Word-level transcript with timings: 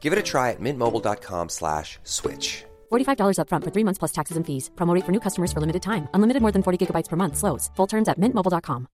Give 0.00 0.14
it 0.14 0.18
a 0.18 0.22
try 0.22 0.50
at 0.50 0.60
mintmobile.com 0.60 1.50
slash 1.50 1.98
switch. 2.04 2.64
$45 2.90 3.36
upfront 3.36 3.64
for 3.64 3.70
three 3.70 3.84
months 3.84 3.98
plus 3.98 4.12
taxes 4.12 4.36
and 4.38 4.46
fees. 4.46 4.70
Promo 4.74 4.94
rate 4.94 5.04
for 5.04 5.12
new 5.12 5.20
customers 5.20 5.52
for 5.52 5.60
limited 5.60 5.82
time. 5.82 6.08
Unlimited 6.14 6.40
more 6.40 6.52
than 6.52 6.62
40 6.62 6.78
gigabytes 6.86 7.08
per 7.08 7.16
month. 7.16 7.36
Slows. 7.36 7.70
Full 7.76 7.86
terms 7.86 8.08
at 8.08 8.18
mintmobile.com. 8.18 8.86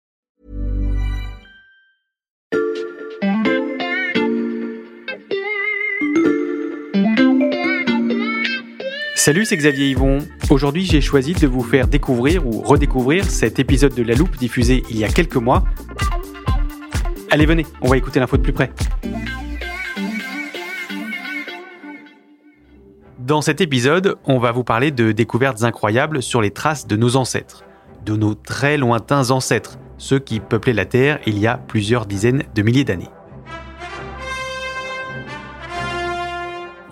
Salut, 9.27 9.45
c'est 9.45 9.57
Xavier 9.57 9.91
Yvon. 9.91 10.19
Aujourd'hui, 10.51 10.85
j'ai 10.85 11.01
choisi 11.01 11.33
de 11.33 11.49
vous 11.49 11.65
faire 11.65 11.89
découvrir 11.89 12.47
ou 12.47 12.61
redécouvrir 12.61 13.29
cet 13.29 13.59
épisode 13.59 13.93
de 13.93 14.05
La 14.05 14.15
Loupe 14.15 14.37
diffusé 14.37 14.85
il 14.89 14.99
y 14.99 15.05
a 15.05 15.09
quelques 15.09 15.35
mois. 15.35 15.65
Allez, 17.33 17.45
venez, 17.45 17.67
on 17.81 17.89
va 17.89 17.97
écouter 17.97 18.21
l'info 18.21 18.37
de 18.37 18.43
plus 18.43 18.53
près. 18.53 18.71
Dans 23.19 23.41
cet 23.41 23.63
épisode, 23.63 24.19
on 24.27 24.39
va 24.39 24.53
vous 24.53 24.63
parler 24.63 24.91
de 24.91 25.11
découvertes 25.11 25.63
incroyables 25.63 26.23
sur 26.23 26.43
les 26.43 26.51
traces 26.51 26.87
de 26.87 26.97
nos 26.97 27.17
ancêtres, 27.17 27.65
de 28.05 28.15
nos 28.15 28.35
très 28.35 28.77
lointains 28.77 29.31
ancêtres, 29.31 29.79
ceux 29.97 30.19
qui 30.19 30.39
peuplaient 30.39 30.75
la 30.75 30.85
Terre 30.85 31.19
il 31.25 31.39
y 31.39 31.47
a 31.47 31.57
plusieurs 31.57 32.05
dizaines 32.05 32.43
de 32.55 32.63
milliers 32.63 32.85
d'années. 32.85 33.09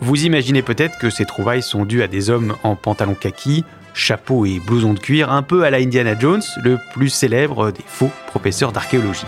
Vous 0.00 0.24
imaginez 0.24 0.62
peut-être 0.62 0.98
que 0.98 1.10
ces 1.10 1.26
trouvailles 1.26 1.62
sont 1.62 1.84
dues 1.84 2.02
à 2.02 2.08
des 2.08 2.30
hommes 2.30 2.54
en 2.62 2.74
pantalon 2.74 3.14
kaki, 3.14 3.62
chapeau 3.92 4.46
et 4.46 4.60
blouson 4.60 4.94
de 4.94 5.00
cuir, 5.00 5.30
un 5.30 5.42
peu 5.42 5.64
à 5.64 5.70
la 5.70 5.76
Indiana 5.76 6.18
Jones, 6.18 6.42
le 6.62 6.78
plus 6.94 7.10
célèbre 7.10 7.70
des 7.70 7.84
faux 7.86 8.10
professeurs 8.28 8.72
d'archéologie. 8.72 9.26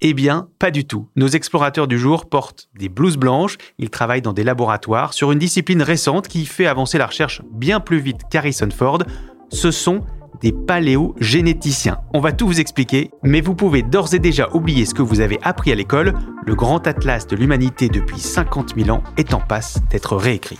Eh 0.00 0.14
bien, 0.14 0.46
pas 0.60 0.70
du 0.70 0.86
tout. 0.86 1.08
Nos 1.16 1.26
explorateurs 1.26 1.88
du 1.88 1.98
jour 1.98 2.28
portent 2.28 2.68
des 2.78 2.88
blouses 2.88 3.16
blanches, 3.16 3.56
ils 3.78 3.90
travaillent 3.90 4.22
dans 4.22 4.32
des 4.32 4.44
laboratoires 4.44 5.12
sur 5.12 5.32
une 5.32 5.40
discipline 5.40 5.82
récente 5.82 6.28
qui 6.28 6.46
fait 6.46 6.66
avancer 6.66 6.98
la 6.98 7.06
recherche 7.06 7.42
bien 7.50 7.80
plus 7.80 7.98
vite 7.98 8.20
qu'Harrison 8.30 8.68
Ford. 8.70 9.02
Ce 9.50 9.72
sont 9.72 10.04
des 10.40 10.52
paléogénéticiens. 10.52 11.98
On 12.14 12.20
va 12.20 12.30
tout 12.30 12.46
vous 12.46 12.60
expliquer, 12.60 13.10
mais 13.24 13.40
vous 13.40 13.56
pouvez 13.56 13.82
d'ores 13.82 14.14
et 14.14 14.20
déjà 14.20 14.48
oublier 14.54 14.86
ce 14.86 14.94
que 14.94 15.02
vous 15.02 15.18
avez 15.18 15.40
appris 15.42 15.72
à 15.72 15.74
l'école. 15.74 16.14
Le 16.46 16.54
grand 16.54 16.86
atlas 16.86 17.26
de 17.26 17.34
l'humanité 17.34 17.88
depuis 17.88 18.20
50 18.20 18.76
000 18.76 18.90
ans 18.90 19.02
est 19.16 19.34
en 19.34 19.40
passe 19.40 19.80
d'être 19.90 20.16
réécrit. 20.16 20.58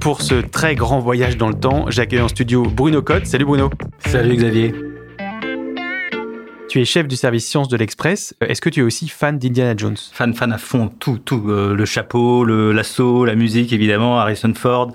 Pour 0.00 0.20
ce 0.20 0.34
très 0.34 0.74
grand 0.74 0.98
voyage 0.98 1.36
dans 1.36 1.48
le 1.48 1.54
temps, 1.54 1.84
j'accueille 1.90 2.22
en 2.22 2.28
studio 2.28 2.64
Bruno 2.64 3.02
Cotte. 3.02 3.26
Salut 3.26 3.44
Bruno. 3.44 3.70
Salut 4.10 4.34
Xavier. 4.34 4.74
Tu 6.68 6.80
es 6.80 6.84
chef 6.84 7.06
du 7.06 7.14
service 7.14 7.46
sciences 7.46 7.68
de 7.68 7.76
l'Express. 7.76 8.34
Est-ce 8.40 8.60
que 8.60 8.68
tu 8.68 8.80
es 8.80 8.82
aussi 8.82 9.08
fan 9.08 9.38
d'Indiana 9.38 9.74
Jones? 9.76 9.96
Fan, 10.12 10.34
fan 10.34 10.52
à 10.52 10.58
fond, 10.58 10.88
tout, 10.88 11.18
tout. 11.24 11.44
Euh, 11.48 11.76
le 11.76 11.84
chapeau, 11.84 12.42
le 12.42 12.72
l'assaut, 12.72 13.24
la 13.24 13.36
musique, 13.36 13.72
évidemment, 13.72 14.18
Harrison 14.18 14.52
Ford. 14.52 14.92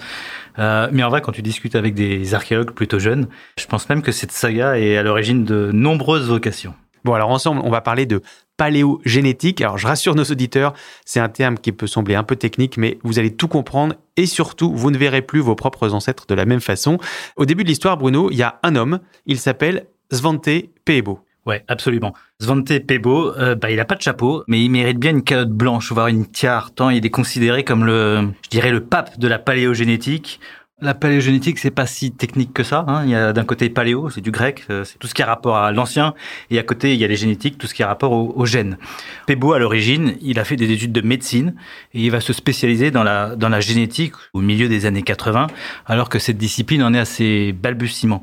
Euh, 0.60 0.90
mais 0.92 1.02
en 1.02 1.10
vrai, 1.10 1.22
quand 1.22 1.32
tu 1.32 1.42
discutes 1.42 1.76
avec 1.76 1.94
des 1.94 2.34
archéologues 2.34 2.72
plutôt 2.72 3.00
jeunes, 3.00 3.28
je 3.58 3.66
pense 3.68 3.88
même 3.88 4.02
que 4.02 4.12
cette 4.12 4.34
saga 4.34 4.78
est 4.78 4.98
à 4.98 5.04
l'origine 5.04 5.46
de 5.46 5.72
nombreuses 5.72 6.28
vocations. 6.28 6.74
Bon, 7.06 7.14
alors 7.14 7.30
ensemble, 7.30 7.62
on 7.64 7.70
va 7.70 7.82
parler 7.82 8.08
de 8.08 8.24
paléogénétique. 8.58 9.62
Alors, 9.62 9.78
je 9.78 9.86
rassure 9.86 10.16
nos 10.16 10.24
auditeurs, 10.24 10.74
c'est 11.06 11.20
un 11.20 11.30
terme 11.30 11.60
qui 11.60 11.72
peut 11.72 11.86
sembler 11.86 12.16
un 12.16 12.24
peu 12.24 12.36
technique, 12.36 12.78
mais 12.78 12.98
vous 13.04 13.20
allez 13.20 13.36
tout 13.36 13.48
comprendre 13.48 13.94
et 14.18 14.26
surtout, 14.26 14.74
vous 14.74 14.90
ne 14.90 14.98
verrez 14.98 15.22
plus 15.22 15.40
vos 15.40 15.54
propres 15.54 15.94
ancêtres 15.94 16.26
de 16.26 16.34
la 16.34 16.46
même 16.46 16.62
façon. 16.62 16.98
Au 17.36 17.46
début 17.46 17.64
de 17.64 17.70
l'histoire, 17.70 17.98
Bruno, 17.98 18.32
il 18.32 18.38
y 18.38 18.44
a 18.44 18.60
un 18.64 18.76
homme, 18.76 19.02
il 19.28 19.38
s'appelle 19.38 19.86
Svante 20.12 20.50
Peebo. 20.84 21.20
Ouais, 21.46 21.64
absolument. 21.68 22.14
Svante 22.42 22.80
Pebo, 22.80 23.38
euh, 23.38 23.54
bah, 23.54 23.70
il 23.70 23.80
a 23.80 23.86
pas 23.86 23.94
de 23.94 24.02
chapeau, 24.02 24.44
mais 24.48 24.64
il 24.64 24.70
mérite 24.70 24.98
bien 24.98 25.12
une 25.12 25.24
calotte 25.24 25.52
blanche, 25.52 25.92
voire 25.92 26.08
une 26.08 26.26
tiare, 26.26 26.74
tant 26.74 26.90
il 26.90 27.06
est 27.06 27.12
considéré 27.12 27.64
comme 27.64 27.86
le, 27.86 28.30
je 28.46 28.50
dirais, 28.50 28.72
le 28.72 28.84
pape 28.84 29.20
de 29.20 29.28
la 29.28 29.38
paléogénétique. 29.38 30.40
La 30.82 30.94
paléogénétique, 30.94 31.58
c'est 31.58 31.72
pas 31.72 31.86
si 31.86 32.12
technique 32.12 32.52
que 32.52 32.62
ça. 32.62 32.84
Hein. 32.90 33.06
Il 33.06 33.10
y 33.10 33.16
a 33.16 33.32
d'un 33.32 33.46
côté 33.46 33.70
paléo, 33.70 34.10
c'est 34.10 34.20
du 34.20 34.32
grec, 34.32 34.66
euh, 34.70 34.84
c'est 34.84 34.98
tout 35.00 35.08
ce 35.08 35.14
qui 35.14 35.22
a 35.22 35.26
rapport 35.26 35.56
à 35.56 35.72
l'ancien, 35.72 36.14
et 36.52 36.60
à 36.60 36.64
côté 36.64 36.94
il 36.94 37.00
y 37.00 37.06
a 37.06 37.08
les 37.08 37.16
génétiques, 37.16 37.58
tout 37.58 37.66
ce 37.66 37.74
qui 37.74 37.82
a 37.82 37.88
rapport 37.88 38.12
aux, 38.12 38.46
gènes. 38.46 38.78
Pebo, 39.26 39.54
à 39.54 39.60
l'origine, 39.60 40.18
il 40.22 40.38
a 40.38 40.44
fait 40.44 40.58
des 40.58 40.70
études 40.70 40.92
de 40.92 41.00
médecine 41.00 41.56
et 41.94 42.02
il 42.02 42.12
va 42.12 42.20
se 42.20 42.34
spécialiser 42.34 42.92
dans 42.92 43.04
la 43.04 43.38
dans 43.38 43.48
la 43.48 43.62
génétique 43.62 44.16
au 44.34 44.42
milieu 44.42 44.68
des 44.68 44.86
années 44.86 45.02
80, 45.02 45.48
alors 45.86 46.10
que 46.10 46.20
cette 46.20 46.38
discipline 46.38 46.84
en 46.84 46.94
est 46.94 47.00
à 47.00 47.06
ses 47.06 47.54
balbutiements 47.54 48.22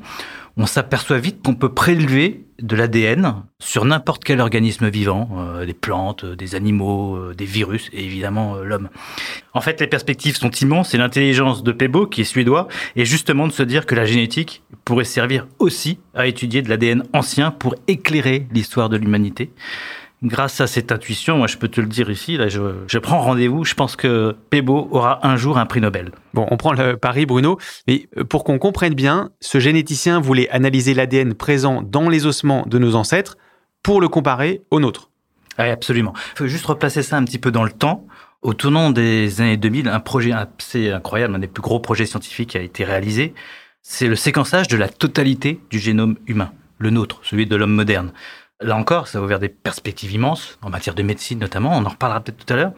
on 0.57 0.65
s'aperçoit 0.65 1.19
vite 1.19 1.41
qu'on 1.43 1.55
peut 1.55 1.73
prélever 1.73 2.45
de 2.61 2.75
l'ADN 2.75 3.43
sur 3.59 3.85
n'importe 3.85 4.23
quel 4.23 4.39
organisme 4.39 4.87
vivant, 4.87 5.29
euh, 5.37 5.65
des 5.65 5.73
plantes, 5.73 6.23
euh, 6.23 6.35
des 6.35 6.55
animaux, 6.55 7.15
euh, 7.15 7.33
des 7.33 7.45
virus 7.45 7.89
et 7.91 8.05
évidemment 8.05 8.55
l'homme. 8.57 8.89
En 9.53 9.61
fait, 9.61 9.81
les 9.81 9.87
perspectives 9.87 10.37
sont 10.37 10.51
immenses 10.51 10.93
et 10.93 10.97
l'intelligence 10.97 11.63
de 11.63 11.71
Pebo, 11.71 12.05
qui 12.05 12.21
est 12.21 12.25
suédois, 12.25 12.67
est 12.95 13.05
justement 13.05 13.47
de 13.47 13.51
se 13.51 13.63
dire 13.63 13.85
que 13.85 13.95
la 13.95 14.05
génétique 14.05 14.63
pourrait 14.85 15.03
servir 15.03 15.47
aussi 15.59 15.99
à 16.13 16.27
étudier 16.27 16.61
de 16.61 16.69
l'ADN 16.69 17.03
ancien 17.13 17.51
pour 17.51 17.75
éclairer 17.87 18.47
l'histoire 18.51 18.89
de 18.89 18.97
l'humanité 18.97 19.51
grâce 20.23 20.61
à 20.61 20.67
cette 20.67 20.91
intuition, 20.91 21.37
moi 21.37 21.47
je 21.47 21.57
peux 21.57 21.67
te 21.67 21.81
le 21.81 21.87
dire 21.87 22.09
ici, 22.09 22.37
là 22.37 22.47
je, 22.47 22.97
prends 22.97 23.21
rendez-vous, 23.21 23.65
je 23.65 23.73
pense 23.73 23.95
que 23.95 24.35
Pebo 24.49 24.87
aura 24.91 25.25
un 25.27 25.35
jour 25.35 25.57
un 25.57 25.65
prix 25.65 25.81
Nobel. 25.81 26.11
Bon, 26.33 26.47
on 26.49 26.57
prend 26.57 26.73
le 26.73 26.97
pari 26.97 27.25
Bruno, 27.25 27.57
mais 27.87 28.07
euh, 28.17 28.23
pour 28.23 28.43
qu'on 28.43 28.57
comprenne 28.57 28.93
bien, 28.93 29.31
ce 29.41 29.59
généticien 29.59 30.19
voulait 30.19 30.49
analyser 30.49 30.93
l'ADN 30.93 31.33
présent 31.33 31.81
dans 31.81 32.09
les 32.09 32.25
ossements 32.25 32.65
de 32.65 32.79
nos 32.79 32.95
ancêtres 32.95 33.37
pour 33.83 33.99
le 33.99 34.07
comparer 34.07 34.61
au 34.71 34.79
nôtre. 34.79 35.09
Oui, 35.59 35.65
absolument. 35.65 36.13
Il 36.33 36.37
faut 36.37 36.47
juste 36.47 36.65
replacer 36.65 37.03
ça 37.03 37.17
un 37.17 37.25
petit 37.25 37.37
peu 37.37 37.51
dans 37.51 37.63
le 37.63 37.71
temps. 37.71 38.07
Au 38.41 38.53
tournant 38.53 38.89
des 38.89 39.41
années 39.41 39.57
2000, 39.57 39.87
un 39.87 39.99
projet 39.99 40.31
assez 40.31 40.89
incroyable, 40.89 41.35
un 41.35 41.39
des 41.39 41.47
plus 41.47 41.61
gros 41.61 41.79
projets 41.79 42.05
scientifiques 42.05 42.55
a 42.55 42.61
été 42.61 42.83
réalisé. 42.83 43.33
C'est 43.81 44.07
le 44.07 44.15
séquençage 44.15 44.67
de 44.67 44.77
la 44.77 44.89
totalité 44.89 45.59
du 45.69 45.79
génome 45.79 46.15
humain, 46.27 46.51
le 46.77 46.89
nôtre, 46.89 47.19
celui 47.23 47.45
de 47.45 47.55
l'homme 47.55 47.73
moderne. 47.73 48.11
Là 48.63 48.77
encore, 48.77 49.07
ça 49.07 49.19
a 49.19 49.21
ouvert 49.21 49.39
des 49.39 49.49
perspectives 49.49 50.11
immenses, 50.11 50.57
en 50.61 50.69
matière 50.69 50.95
de 50.95 51.03
médecine 51.03 51.39
notamment, 51.39 51.77
on 51.77 51.85
en 51.85 51.89
reparlera 51.89 52.21
peut-être 52.21 52.45
tout 52.45 52.53
à 52.53 52.55
l'heure. 52.55 52.71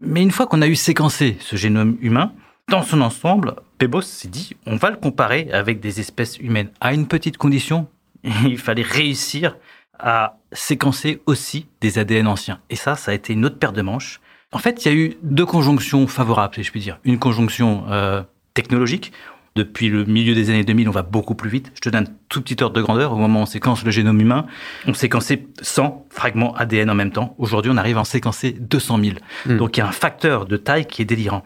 Mais 0.00 0.22
une 0.22 0.30
fois 0.30 0.46
qu'on 0.46 0.62
a 0.62 0.66
eu 0.66 0.76
séquencé 0.76 1.36
ce 1.40 1.56
génome 1.56 1.96
humain, 2.00 2.32
dans 2.68 2.82
son 2.82 3.00
ensemble, 3.00 3.56
Pebos 3.78 4.02
s'est 4.02 4.28
dit, 4.28 4.56
on 4.66 4.76
va 4.76 4.90
le 4.90 4.96
comparer 4.96 5.48
avec 5.52 5.80
des 5.80 5.98
espèces 6.00 6.38
humaines, 6.38 6.70
à 6.80 6.94
une 6.94 7.06
petite 7.06 7.36
condition, 7.36 7.88
il 8.22 8.58
fallait 8.58 8.82
réussir 8.82 9.56
à 9.98 10.38
séquencer 10.52 11.20
aussi 11.26 11.66
des 11.80 11.98
ADN 11.98 12.26
anciens. 12.26 12.60
Et 12.70 12.76
ça, 12.76 12.96
ça 12.96 13.10
a 13.10 13.14
été 13.14 13.32
une 13.32 13.44
autre 13.44 13.58
paire 13.58 13.72
de 13.72 13.82
manches. 13.82 14.20
En 14.52 14.58
fait, 14.58 14.84
il 14.84 14.88
y 14.88 14.90
a 14.90 14.94
eu 14.94 15.16
deux 15.22 15.46
conjonctions 15.46 16.06
favorables, 16.06 16.54
si 16.54 16.62
je 16.62 16.70
puis 16.70 16.80
dire. 16.80 16.98
Une 17.04 17.18
conjonction 17.18 17.84
euh, 17.88 18.22
technologique, 18.54 19.12
depuis 19.60 19.88
le 19.88 20.04
milieu 20.04 20.34
des 20.34 20.48
années 20.50 20.64
2000, 20.64 20.88
on 20.88 20.92
va 20.92 21.02
beaucoup 21.02 21.34
plus 21.34 21.50
vite. 21.50 21.70
Je 21.74 21.80
te 21.80 21.88
donne 21.90 22.04
un 22.04 22.12
tout 22.28 22.40
petit 22.40 22.62
ordre 22.62 22.74
de 22.74 22.82
grandeur. 22.82 23.12
Au 23.12 23.16
moment 23.16 23.40
où 23.40 23.42
on 23.42 23.46
séquence 23.46 23.84
le 23.84 23.90
génome 23.90 24.20
humain, 24.20 24.46
on 24.86 24.94
séquençait 24.94 25.46
100 25.60 26.06
fragments 26.10 26.54
ADN 26.56 26.90
en 26.90 26.94
même 26.94 27.12
temps. 27.12 27.34
Aujourd'hui, 27.38 27.70
on 27.72 27.76
arrive 27.76 27.98
à 27.98 28.00
en 28.00 28.04
séquencer 28.04 28.52
200 28.58 28.98
000. 29.02 29.16
Hmm. 29.46 29.56
Donc, 29.58 29.76
il 29.76 29.80
y 29.80 29.82
a 29.82 29.86
un 29.86 29.92
facteur 29.92 30.46
de 30.46 30.56
taille 30.56 30.86
qui 30.86 31.02
est 31.02 31.04
délirant. 31.04 31.44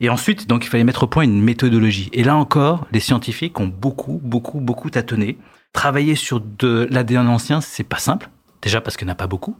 Et 0.00 0.08
ensuite, 0.08 0.46
donc, 0.46 0.64
il 0.64 0.68
fallait 0.68 0.84
mettre 0.84 1.02
au 1.02 1.06
point 1.06 1.24
une 1.24 1.42
méthodologie. 1.42 2.08
Et 2.12 2.24
là 2.24 2.36
encore, 2.36 2.86
les 2.92 3.00
scientifiques 3.00 3.60
ont 3.60 3.66
beaucoup, 3.68 4.20
beaucoup, 4.24 4.60
beaucoup 4.60 4.88
tâtonné. 4.88 5.36
Travailler 5.74 6.14
sur 6.14 6.40
de 6.40 6.88
l'ADN 6.90 7.28
ancien, 7.28 7.60
c'est 7.60 7.84
pas 7.84 7.98
simple. 7.98 8.30
Déjà 8.62 8.80
parce 8.80 8.96
qu'il 8.96 9.06
n'y 9.06 9.10
en 9.10 9.14
a 9.14 9.16
pas 9.16 9.26
beaucoup. 9.26 9.56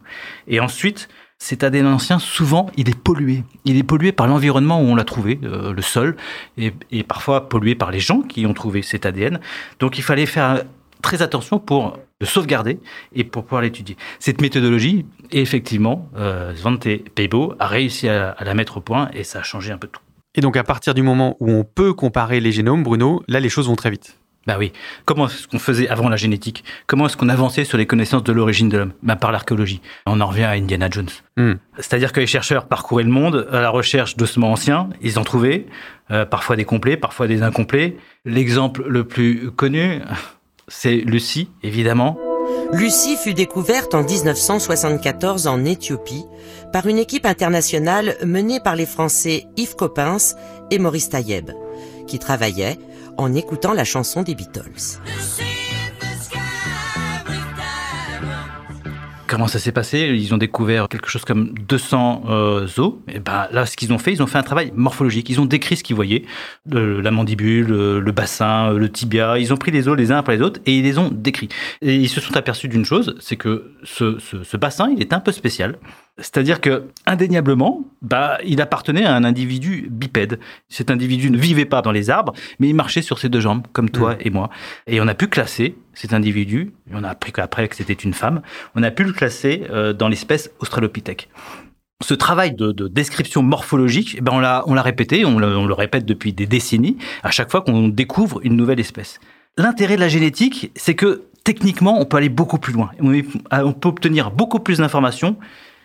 Et 0.46 0.60
ensuite, 0.60 1.08
cet 1.42 1.64
ADN 1.64 1.86
ancien, 1.86 2.18
souvent, 2.18 2.66
il 2.76 2.90
est 2.90 2.96
pollué. 2.96 3.44
Il 3.64 3.78
est 3.78 3.82
pollué 3.82 4.12
par 4.12 4.26
l'environnement 4.26 4.80
où 4.80 4.84
on 4.84 4.94
l'a 4.94 5.04
trouvé, 5.04 5.40
euh, 5.42 5.72
le 5.72 5.82
sol, 5.82 6.16
et, 6.58 6.72
parfois 7.02 7.48
pollué 7.48 7.74
par 7.74 7.90
les 7.90 7.98
gens 7.98 8.20
qui 8.20 8.44
ont 8.44 8.52
trouvé 8.52 8.82
cet 8.82 9.06
ADN. 9.06 9.40
Donc 9.80 9.96
il 9.96 10.02
fallait 10.02 10.26
faire 10.26 10.64
très 11.00 11.22
attention 11.22 11.58
pour 11.58 11.98
le 12.20 12.26
sauvegarder 12.26 12.78
et 13.14 13.24
pour 13.24 13.44
pouvoir 13.44 13.62
l'étudier. 13.62 13.96
Cette 14.18 14.42
méthodologie, 14.42 15.06
effectivement, 15.32 16.10
euh, 16.18 16.54
Svante 16.54 16.86
Peibo 17.14 17.54
a 17.58 17.66
réussi 17.66 18.06
à 18.10 18.36
la 18.38 18.52
mettre 18.52 18.76
au 18.76 18.80
point 18.82 19.08
et 19.14 19.24
ça 19.24 19.38
a 19.40 19.42
changé 19.42 19.72
un 19.72 19.78
peu 19.78 19.88
tout. 19.88 20.02
Et 20.34 20.42
donc 20.42 20.58
à 20.58 20.62
partir 20.62 20.92
du 20.92 21.02
moment 21.02 21.38
où 21.40 21.50
on 21.50 21.64
peut 21.64 21.94
comparer 21.94 22.40
les 22.40 22.52
génomes, 22.52 22.82
Bruno, 22.82 23.22
là 23.28 23.40
les 23.40 23.48
choses 23.48 23.66
vont 23.66 23.76
très 23.76 23.90
vite. 23.90 24.19
Bah 24.50 24.56
oui. 24.58 24.72
Comment 25.04 25.28
est-ce 25.28 25.46
qu'on 25.46 25.60
faisait 25.60 25.88
avant 25.88 26.08
la 26.08 26.16
génétique? 26.16 26.64
Comment 26.88 27.06
est-ce 27.06 27.16
qu'on 27.16 27.28
avançait 27.28 27.64
sur 27.64 27.78
les 27.78 27.86
connaissances 27.86 28.24
de 28.24 28.32
l'origine 28.32 28.68
de 28.68 28.78
l'homme? 28.78 28.92
Bah 29.00 29.14
Par 29.14 29.30
l'archéologie. 29.30 29.80
On 30.06 30.20
en 30.20 30.26
revient 30.26 30.42
à 30.42 30.50
Indiana 30.50 30.88
Jones. 30.90 31.10
Hmm. 31.36 31.52
C'est-à-dire 31.76 32.12
que 32.12 32.18
les 32.18 32.26
chercheurs 32.26 32.66
parcouraient 32.66 33.04
le 33.04 33.10
monde 33.10 33.46
à 33.52 33.60
la 33.60 33.70
recherche 33.70 34.16
d'ossements 34.16 34.50
anciens. 34.50 34.90
Ils 35.02 35.20
en 35.20 35.22
trouvaient, 35.22 35.66
euh, 36.10 36.24
parfois 36.26 36.56
des 36.56 36.64
complets, 36.64 36.96
parfois 36.96 37.28
des 37.28 37.44
incomplets. 37.44 37.96
L'exemple 38.24 38.82
le 38.88 39.04
plus 39.04 39.52
connu, 39.52 40.00
c'est 40.66 40.96
Lucie, 40.96 41.48
évidemment. 41.62 42.18
Lucie 42.72 43.16
fut 43.16 43.34
découverte 43.34 43.94
en 43.94 44.02
1974 44.02 45.46
en 45.46 45.64
Éthiopie 45.64 46.24
par 46.72 46.88
une 46.88 46.98
équipe 46.98 47.24
internationale 47.24 48.16
menée 48.26 48.58
par 48.58 48.74
les 48.74 48.86
Français 48.86 49.46
Yves 49.56 49.76
Coppens 49.76 50.34
et 50.72 50.80
Maurice 50.80 51.08
Taïeb, 51.08 51.52
qui 52.08 52.18
travaillaient 52.18 52.78
en 53.20 53.34
écoutant 53.34 53.74
la 53.74 53.84
chanson 53.84 54.22
des 54.22 54.34
Beatles. 54.34 54.98
Comment 59.26 59.46
ça 59.46 59.60
s'est 59.60 59.70
passé? 59.70 60.16
Ils 60.18 60.34
ont 60.34 60.38
découvert 60.38 60.88
quelque 60.88 61.08
chose 61.08 61.24
comme 61.24 61.52
200 61.68 62.24
euh, 62.28 62.66
os. 62.78 62.94
Et 63.06 63.20
ben 63.20 63.46
là, 63.52 63.64
ce 63.66 63.76
qu'ils 63.76 63.92
ont 63.92 63.98
fait, 63.98 64.12
ils 64.12 64.22
ont 64.22 64.26
fait 64.26 64.38
un 64.38 64.42
travail 64.42 64.72
morphologique. 64.74 65.28
Ils 65.28 65.40
ont 65.40 65.44
décrit 65.44 65.76
ce 65.76 65.84
qu'ils 65.84 65.94
voyaient, 65.94 66.24
le, 66.68 67.00
la 67.00 67.12
mandibule, 67.12 67.68
le, 67.68 68.00
le, 68.00 68.12
bassin, 68.12 68.72
le 68.72 68.90
tibia. 68.90 69.38
Ils 69.38 69.52
ont 69.52 69.56
pris 69.56 69.70
les 69.70 69.86
os 69.86 69.96
les 69.96 70.10
uns 70.10 70.16
après 70.16 70.36
les 70.36 70.42
autres 70.42 70.60
et 70.66 70.78
ils 70.78 70.82
les 70.82 70.98
ont 70.98 71.10
décrits. 71.12 71.50
Et 71.82 71.94
ils 71.94 72.08
se 72.08 72.20
sont 72.20 72.36
aperçus 72.36 72.66
d'une 72.66 72.84
chose, 72.84 73.14
c'est 73.20 73.36
que 73.36 73.70
ce 73.84 74.56
bassin, 74.56 74.90
il 74.90 75.00
est 75.00 75.12
un 75.12 75.20
peu 75.20 75.30
spécial. 75.30 75.76
C'est-à-dire 76.20 76.60
que 76.60 76.88
indéniablement, 77.06 77.84
bah, 78.02 78.38
il 78.44 78.60
appartenait 78.60 79.04
à 79.04 79.14
un 79.14 79.24
individu 79.24 79.88
bipède. 79.90 80.38
Cet 80.68 80.90
individu 80.90 81.30
ne 81.30 81.38
vivait 81.38 81.64
pas 81.64 81.82
dans 81.82 81.92
les 81.92 82.10
arbres, 82.10 82.32
mais 82.58 82.68
il 82.68 82.74
marchait 82.74 83.02
sur 83.02 83.18
ses 83.18 83.28
deux 83.28 83.40
jambes, 83.40 83.66
comme 83.72 83.90
toi 83.90 84.16
et 84.20 84.30
moi. 84.30 84.50
Et 84.86 85.00
on 85.00 85.08
a 85.08 85.14
pu 85.14 85.28
classer 85.28 85.76
cet 85.94 86.12
individu. 86.12 86.72
Et 86.90 86.94
on 86.94 87.04
a 87.04 87.08
appris 87.08 87.32
qu'après 87.32 87.68
que 87.68 87.76
c'était 87.76 87.94
une 87.94 88.14
femme. 88.14 88.42
On 88.74 88.82
a 88.82 88.90
pu 88.90 89.04
le 89.04 89.12
classer 89.12 89.64
euh, 89.70 89.92
dans 89.92 90.08
l'espèce 90.08 90.50
Australopithèque. 90.60 91.28
Ce 92.02 92.14
travail 92.14 92.54
de, 92.54 92.72
de 92.72 92.88
description 92.88 93.42
morphologique, 93.42 94.14
eh 94.16 94.20
ben 94.22 94.32
on 94.32 94.38
l'a 94.38 94.62
on 94.66 94.72
l'a 94.72 94.80
répété, 94.80 95.26
on 95.26 95.38
le 95.38 95.74
répète 95.74 96.06
depuis 96.06 96.32
des 96.32 96.46
décennies, 96.46 96.96
à 97.22 97.30
chaque 97.30 97.50
fois 97.50 97.60
qu'on 97.60 97.88
découvre 97.88 98.40
une 98.42 98.56
nouvelle 98.56 98.80
espèce. 98.80 99.20
L'intérêt 99.58 99.96
de 99.96 100.00
la 100.00 100.08
génétique, 100.08 100.72
c'est 100.76 100.94
que 100.94 101.24
techniquement, 101.44 102.00
on 102.00 102.04
peut 102.04 102.16
aller 102.16 102.28
beaucoup 102.28 102.58
plus 102.58 102.72
loin. 102.72 102.90
On 103.00 103.72
peut 103.72 103.88
obtenir 103.88 104.30
beaucoup 104.30 104.60
plus 104.60 104.78
d'informations 104.78 105.36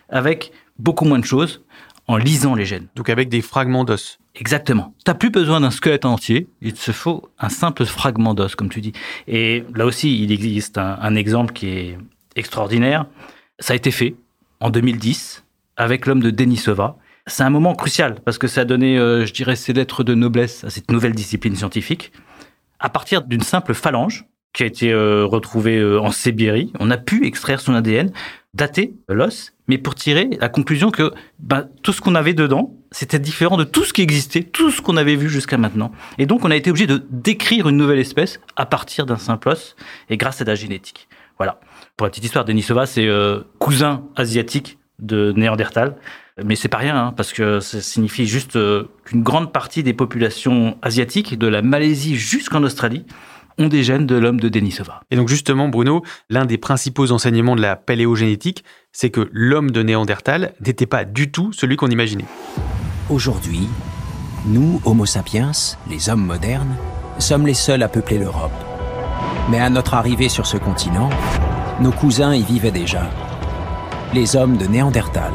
avec 0.08 0.52
beaucoup 0.78 1.04
moins 1.04 1.18
de 1.18 1.24
choses 1.24 1.62
en 2.08 2.16
lisant 2.16 2.54
les 2.54 2.64
gènes. 2.64 2.86
Donc 2.94 3.08
avec 3.08 3.28
des 3.28 3.42
fragments 3.42 3.84
d'os. 3.84 4.18
Exactement. 4.34 4.94
Tu 5.04 5.10
n'as 5.10 5.14
plus 5.14 5.30
besoin 5.30 5.60
d'un 5.60 5.70
squelette 5.70 6.04
entier, 6.04 6.46
il 6.60 6.74
te 6.74 6.92
faut 6.92 7.28
un 7.38 7.48
simple 7.48 7.84
fragment 7.84 8.34
d'os, 8.34 8.54
comme 8.54 8.68
tu 8.68 8.80
dis. 8.80 8.92
Et 9.26 9.64
là 9.74 9.86
aussi, 9.86 10.22
il 10.22 10.30
existe 10.30 10.78
un, 10.78 10.98
un, 11.00 11.14
exemple 11.14 11.52
qui 11.52 11.68
est 11.68 11.98
extraordinaire. 12.36 13.06
Ça 13.58 13.72
a 13.72 13.76
été 13.76 13.90
fait 13.90 14.14
en 14.60 14.70
2010 14.70 15.44
avec 15.76 16.06
l'homme 16.06 16.22
de 16.22 16.30
Denisova. 16.30 16.96
C'est 17.26 17.42
un 17.42 17.50
moment 17.50 17.74
crucial 17.74 18.20
parce 18.24 18.38
que 18.38 18.46
ça 18.46 18.62
a 18.62 18.64
donné, 18.64 18.98
euh, 18.98 19.26
je 19.26 19.32
dirais, 19.32 19.56
ses 19.56 19.72
lettres 19.72 20.04
de 20.04 20.14
noblesse 20.14 20.64
à 20.64 20.70
cette 20.70 20.90
nouvelle 20.90 21.12
discipline 21.12 21.56
scientifique. 21.56 22.12
À 22.78 22.88
partir 22.88 23.22
d'une 23.22 23.42
simple 23.42 23.74
phalange 23.74 24.26
qui 24.52 24.62
a 24.62 24.66
été 24.66 24.92
euh, 24.92 25.24
retrouvée 25.26 25.78
euh, 25.78 26.00
en 26.00 26.12
Sibérie, 26.12 26.72
on 26.78 26.90
a 26.90 26.96
pu 26.96 27.26
extraire 27.26 27.60
son 27.60 27.74
ADN, 27.74 28.12
dater 28.56 28.94
l'os 29.08 29.52
mais 29.68 29.78
pour 29.78 29.94
tirer 29.94 30.30
la 30.40 30.48
conclusion 30.48 30.90
que 30.90 31.12
ben, 31.38 31.68
tout 31.82 31.92
ce 31.92 32.00
qu'on 32.00 32.14
avait 32.14 32.34
dedans, 32.34 32.74
c'était 32.92 33.18
différent 33.18 33.56
de 33.56 33.64
tout 33.64 33.84
ce 33.84 33.92
qui 33.92 34.02
existait, 34.02 34.42
tout 34.42 34.70
ce 34.70 34.80
qu'on 34.80 34.96
avait 34.96 35.16
vu 35.16 35.28
jusqu'à 35.28 35.58
maintenant. 35.58 35.90
Et 36.18 36.26
donc, 36.26 36.44
on 36.44 36.50
a 36.50 36.56
été 36.56 36.70
obligé 36.70 36.86
de 36.86 37.04
décrire 37.10 37.68
une 37.68 37.76
nouvelle 37.76 37.98
espèce 37.98 38.40
à 38.54 38.66
partir 38.66 39.06
d'un 39.06 39.16
simple 39.16 39.48
os 39.48 39.76
et 40.08 40.16
grâce 40.16 40.40
à 40.40 40.44
la 40.44 40.54
génétique. 40.54 41.08
Voilà. 41.38 41.60
Pour 41.96 42.06
la 42.06 42.10
petite 42.10 42.24
histoire, 42.24 42.44
Denisova, 42.44 42.86
c'est 42.86 43.06
euh, 43.06 43.40
cousin 43.58 44.04
asiatique 44.14 44.78
de 44.98 45.32
Néandertal. 45.36 45.96
Mais 46.44 46.54
c'est 46.54 46.68
pas 46.68 46.78
rien, 46.78 46.96
hein, 46.96 47.14
parce 47.16 47.32
que 47.32 47.60
ça 47.60 47.80
signifie 47.80 48.26
juste 48.26 48.56
euh, 48.56 48.84
qu'une 49.04 49.22
grande 49.22 49.52
partie 49.52 49.82
des 49.82 49.94
populations 49.94 50.76
asiatiques, 50.82 51.38
de 51.38 51.46
la 51.46 51.62
Malaisie 51.62 52.14
jusqu'en 52.14 52.62
Australie, 52.62 53.06
ont 53.58 53.68
des 53.68 53.82
gènes 53.82 54.06
de 54.06 54.16
l'homme 54.16 54.40
de 54.40 54.48
Denisova. 54.48 55.02
Et 55.10 55.16
donc 55.16 55.28
justement, 55.28 55.68
Bruno, 55.68 56.02
l'un 56.28 56.44
des 56.44 56.58
principaux 56.58 57.12
enseignements 57.12 57.56
de 57.56 57.62
la 57.62 57.76
paléogénétique, 57.76 58.64
c'est 58.92 59.10
que 59.10 59.28
l'homme 59.32 59.70
de 59.70 59.82
Néandertal 59.82 60.54
n'était 60.64 60.86
pas 60.86 61.04
du 61.04 61.30
tout 61.30 61.52
celui 61.52 61.76
qu'on 61.76 61.88
imaginait. 61.88 62.26
Aujourd'hui, 63.08 63.68
nous, 64.46 64.80
Homo 64.84 65.06
sapiens, 65.06 65.52
les 65.88 66.08
hommes 66.08 66.24
modernes, 66.24 66.76
sommes 67.18 67.46
les 67.46 67.54
seuls 67.54 67.82
à 67.82 67.88
peupler 67.88 68.18
l'Europe. 68.18 68.52
Mais 69.50 69.60
à 69.60 69.70
notre 69.70 69.94
arrivée 69.94 70.28
sur 70.28 70.46
ce 70.46 70.56
continent, 70.56 71.10
nos 71.80 71.92
cousins 71.92 72.34
y 72.34 72.42
vivaient 72.42 72.70
déjà. 72.70 73.10
Les 74.14 74.36
hommes 74.36 74.56
de 74.56 74.66
Néandertal. 74.66 75.32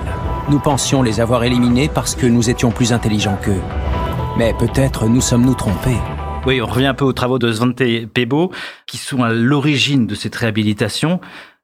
Nous 0.49 0.59
pensions 0.59 1.01
les 1.01 1.19
avoir 1.19 1.43
éliminés 1.43 1.89
parce 1.93 2.15
que 2.15 2.25
nous 2.25 2.49
étions 2.49 2.71
plus 2.71 2.93
intelligents 2.93 3.37
qu'eux. 3.41 3.61
Mais 4.37 4.53
peut-être 4.53 5.07
nous 5.07 5.21
sommes-nous 5.21 5.55
trompés. 5.55 5.99
Oui, 6.45 6.59
on 6.59 6.65
revient 6.65 6.87
un 6.87 6.95
peu 6.95 7.05
aux 7.05 7.13
travaux 7.13 7.37
de 7.37 7.51
Svante 7.51 7.83
Pebo, 8.13 8.51
qui 8.87 8.97
sont 8.97 9.23
à 9.23 9.31
l'origine 9.31 10.07
de 10.07 10.15
cette 10.15 10.35
réhabilitation. 10.35 11.19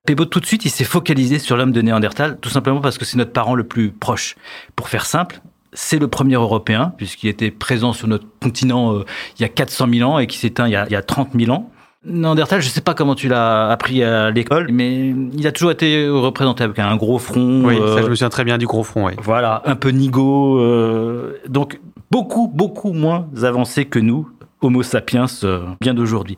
Pebo, 0.05 0.25
tout 0.25 0.39
de 0.39 0.45
suite, 0.45 0.65
il 0.65 0.69
s'est 0.69 0.83
focalisé 0.83 1.39
sur 1.39 1.57
l'homme 1.57 1.71
de 1.71 1.81
Néandertal, 1.81 2.37
tout 2.39 2.49
simplement 2.49 2.79
parce 2.79 2.99
que 2.99 3.05
c'est 3.05 3.17
notre 3.17 3.31
parent 3.33 3.55
le 3.55 3.63
plus 3.63 3.91
proche. 3.91 4.35
Pour 4.75 4.87
faire 4.87 5.07
simple, 5.07 5.41
c'est 5.73 5.97
le 5.97 6.07
premier 6.07 6.35
Européen, 6.35 6.93
puisqu'il 6.95 7.27
était 7.27 7.49
présent 7.49 7.91
sur 7.91 8.07
notre 8.07 8.25
continent 8.39 8.93
euh, 8.93 9.05
il 9.39 9.41
y 9.41 9.45
a 9.45 9.49
400 9.49 9.87
000 9.91 10.09
ans 10.09 10.19
et 10.19 10.27
qui 10.27 10.37
s'éteint 10.37 10.67
il, 10.67 10.85
il, 10.89 10.93
y 10.93 10.95
a 10.95 11.01
30 11.01 11.29
000 11.37 11.51
ans. 11.51 11.71
Néandertal, 12.05 12.61
je 12.61 12.67
ne 12.67 12.71
sais 12.71 12.81
pas 12.81 12.93
comment 12.93 13.15
tu 13.15 13.27
l'as 13.27 13.69
appris 13.69 14.03
à 14.03 14.29
l'école, 14.29 14.67
mais 14.71 15.13
il 15.33 15.47
a 15.47 15.51
toujours 15.51 15.71
été 15.71 16.07
représenté 16.07 16.63
avec 16.63 16.77
un 16.77 16.95
gros 16.95 17.17
front. 17.17 17.63
Oui, 17.65 17.77
euh, 17.79 17.95
ça 17.95 18.03
je 18.03 18.09
me 18.09 18.15
souviens 18.15 18.29
très 18.29 18.43
bien 18.43 18.59
du 18.59 18.67
gros 18.67 18.83
front. 18.83 19.07
Oui. 19.07 19.13
Voilà, 19.21 19.63
un 19.65 19.75
peu 19.75 19.89
nigo. 19.89 20.59
Euh, 20.59 21.33
donc 21.49 21.79
beaucoup, 22.11 22.47
beaucoup 22.47 22.93
moins 22.93 23.27
avancé 23.43 23.85
que 23.85 23.99
nous, 23.99 24.29
Homo 24.61 24.83
sapiens 24.83 25.25
euh, 25.43 25.65
bien 25.81 25.93
d'aujourd'hui. 25.93 26.37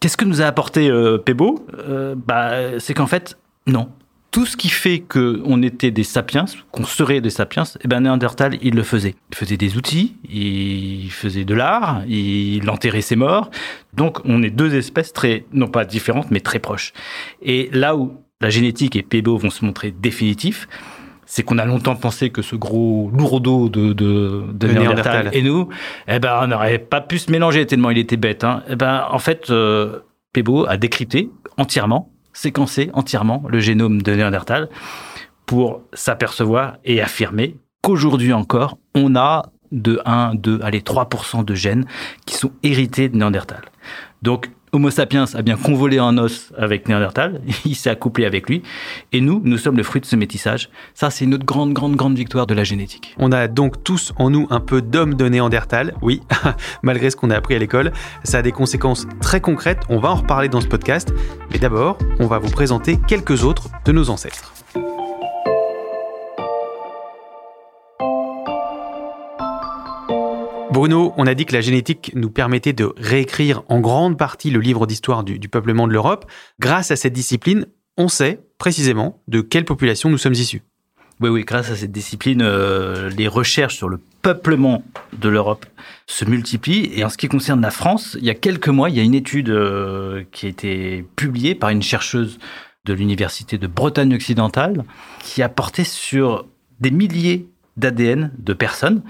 Qu'est-ce 0.00 0.16
que 0.16 0.24
nous 0.24 0.40
a 0.40 0.46
apporté 0.46 0.88
euh, 0.90 1.18
Pebo? 1.18 1.66
Euh, 1.78 2.14
bah, 2.16 2.78
C'est 2.78 2.94
qu'en 2.94 3.06
fait, 3.06 3.36
non. 3.66 3.88
Tout 4.30 4.44
ce 4.44 4.58
qui 4.58 4.68
fait 4.68 5.00
qu'on 5.00 5.62
était 5.62 5.90
des 5.90 6.04
sapiens, 6.04 6.44
qu'on 6.70 6.84
serait 6.84 7.22
des 7.22 7.30
sapiens, 7.30 7.64
eh 7.82 7.88
ben 7.88 8.00
Néandertal, 8.00 8.58
il 8.60 8.74
le 8.74 8.82
faisait. 8.82 9.14
Il 9.30 9.36
faisait 9.36 9.56
des 9.56 9.78
outils, 9.78 10.16
il 10.28 11.10
faisait 11.10 11.46
de 11.46 11.54
l'art, 11.54 12.02
il 12.06 12.68
enterrait 12.68 13.00
ses 13.00 13.16
morts. 13.16 13.50
Donc, 13.94 14.18
on 14.26 14.42
est 14.42 14.50
deux 14.50 14.74
espèces 14.74 15.14
très, 15.14 15.46
non 15.54 15.66
pas 15.66 15.86
différentes, 15.86 16.30
mais 16.30 16.40
très 16.40 16.58
proches. 16.58 16.92
Et 17.40 17.70
là 17.72 17.96
où 17.96 18.18
la 18.42 18.50
génétique 18.50 18.96
et 18.96 19.02
Pebo 19.02 19.38
vont 19.38 19.50
se 19.50 19.64
montrer 19.64 19.90
définitifs, 19.90 20.68
c'est 21.30 21.42
qu'on 21.42 21.58
a 21.58 21.66
longtemps 21.66 21.94
pensé 21.94 22.30
que 22.30 22.40
ce 22.40 22.56
gros 22.56 23.10
lourdeau 23.12 23.68
de, 23.68 23.92
de, 23.92 23.92
de, 23.92 24.44
de 24.50 24.66
Néandertal, 24.66 25.12
Néandertal, 25.12 25.30
et 25.34 25.42
nous, 25.42 25.68
eh 26.08 26.18
ben, 26.18 26.40
on 26.42 26.46
n'aurait 26.46 26.78
pas 26.78 27.02
pu 27.02 27.18
se 27.18 27.30
mélanger 27.30 27.66
tellement 27.66 27.90
il 27.90 27.98
était 27.98 28.16
bête. 28.16 28.44
Hein. 28.44 28.62
Eh 28.70 28.76
ben, 28.76 29.04
en 29.10 29.18
fait, 29.18 29.50
euh, 29.50 30.00
Pebo 30.32 30.64
a 30.66 30.78
décrypté 30.78 31.30
entièrement, 31.58 32.10
séquencé 32.32 32.90
entièrement 32.94 33.44
le 33.46 33.60
génome 33.60 34.00
de 34.00 34.14
Néandertal 34.14 34.70
pour 35.44 35.82
s'apercevoir 35.92 36.78
et 36.86 37.02
affirmer 37.02 37.56
qu'aujourd'hui 37.82 38.32
encore, 38.32 38.78
on 38.94 39.14
a 39.14 39.50
de 39.70 40.00
1, 40.06 40.34
2, 40.34 40.60
allez, 40.62 40.80
3% 40.80 41.44
de 41.44 41.54
gènes 41.54 41.84
qui 42.24 42.36
sont 42.36 42.52
hérités 42.62 43.10
de 43.10 43.18
Néandertal. 43.18 43.60
Donc, 44.22 44.50
Homo 44.72 44.90
sapiens 44.90 45.24
a 45.34 45.42
bien 45.42 45.56
convolé 45.56 46.00
en 46.00 46.16
os 46.18 46.52
avec 46.56 46.88
Néandertal, 46.88 47.40
il 47.64 47.74
s'est 47.74 47.90
accouplé 47.90 48.24
avec 48.24 48.48
lui, 48.48 48.62
et 49.12 49.20
nous, 49.20 49.40
nous 49.44 49.58
sommes 49.58 49.76
le 49.76 49.82
fruit 49.82 50.00
de 50.00 50.06
ce 50.06 50.16
métissage. 50.16 50.68
Ça, 50.94 51.10
c'est 51.10 51.24
une 51.24 51.34
autre 51.34 51.46
grande, 51.46 51.72
grande, 51.72 51.96
grande 51.96 52.16
victoire 52.16 52.46
de 52.46 52.54
la 52.54 52.64
génétique. 52.64 53.14
On 53.18 53.32
a 53.32 53.48
donc 53.48 53.82
tous 53.84 54.12
en 54.16 54.30
nous 54.30 54.46
un 54.50 54.60
peu 54.60 54.82
d'homme 54.82 55.14
de 55.14 55.28
Néandertal, 55.28 55.94
oui, 56.02 56.20
malgré 56.82 57.10
ce 57.10 57.16
qu'on 57.16 57.30
a 57.30 57.36
appris 57.36 57.54
à 57.54 57.58
l'école. 57.58 57.92
Ça 58.24 58.38
a 58.38 58.42
des 58.42 58.52
conséquences 58.52 59.06
très 59.20 59.40
concrètes, 59.40 59.82
on 59.88 59.98
va 59.98 60.10
en 60.10 60.16
reparler 60.16 60.48
dans 60.48 60.60
ce 60.60 60.66
podcast, 60.66 61.12
mais 61.52 61.58
d'abord, 61.58 61.98
on 62.18 62.26
va 62.26 62.38
vous 62.38 62.50
présenter 62.50 62.98
quelques 63.06 63.44
autres 63.44 63.68
de 63.84 63.92
nos 63.92 64.10
ancêtres. 64.10 64.52
Bruno, 70.78 71.12
on 71.16 71.26
a 71.26 71.34
dit 71.34 71.44
que 71.44 71.54
la 71.54 71.60
génétique 71.60 72.12
nous 72.14 72.30
permettait 72.30 72.72
de 72.72 72.92
réécrire 72.96 73.64
en 73.68 73.80
grande 73.80 74.16
partie 74.16 74.48
le 74.48 74.60
livre 74.60 74.86
d'histoire 74.86 75.24
du, 75.24 75.48
peuplement 75.48 75.88
de 75.88 75.92
l'Europe. 75.92 76.24
Grâce 76.60 76.92
à 76.92 76.96
cette 76.96 77.12
discipline, 77.12 77.66
on 77.96 78.06
sait 78.06 78.38
précisément 78.58 79.20
de 79.26 79.40
quelle 79.40 79.64
population 79.64 80.08
nous 80.08 80.18
sommes 80.18 80.34
issus. 80.34 80.62
Oui, 81.18 81.30
oui, 81.30 81.44
grâce 81.44 81.72
à 81.72 81.74
cette 81.74 81.90
discipline, 81.90 82.42
euh, 82.42 83.10
les 83.10 83.26
recherches 83.26 83.74
sur 83.74 83.88
le 83.88 83.98
peuplement 84.22 84.84
de 85.20 85.28
l'Europe 85.28 85.66
se 86.06 86.24
multiplient. 86.24 86.92
Et 86.94 87.02
en 87.02 87.08
ce 87.08 87.16
qui 87.16 87.26
concerne 87.26 87.60
la 87.60 87.72
France, 87.72 88.16
il 88.20 88.24
y 88.24 88.30
a 88.30 88.36
quelques 88.36 88.68
mois, 88.68 88.88
il 88.88 88.94
y 88.94 89.00
a 89.00 89.02
une 89.02 89.16
étude 89.16 89.50
euh, 89.50 90.22
qui 90.30 90.46
a 90.46 90.48
été 90.48 91.04
publiée 91.16 91.56
par 91.56 91.70
une 91.70 91.82
chercheuse 91.82 92.38
de 92.84 92.92
l'université 92.92 93.58
de 93.58 93.66
Bretagne 93.66 94.14
occidentale 94.14 94.84
qui 95.24 95.42
a 95.42 95.48
porté 95.48 95.82
sur 95.82 96.46
des 96.78 96.92
milliers 96.92 97.48
d'ADN 97.76 98.30
de 98.38 98.52
personnes 98.52 99.02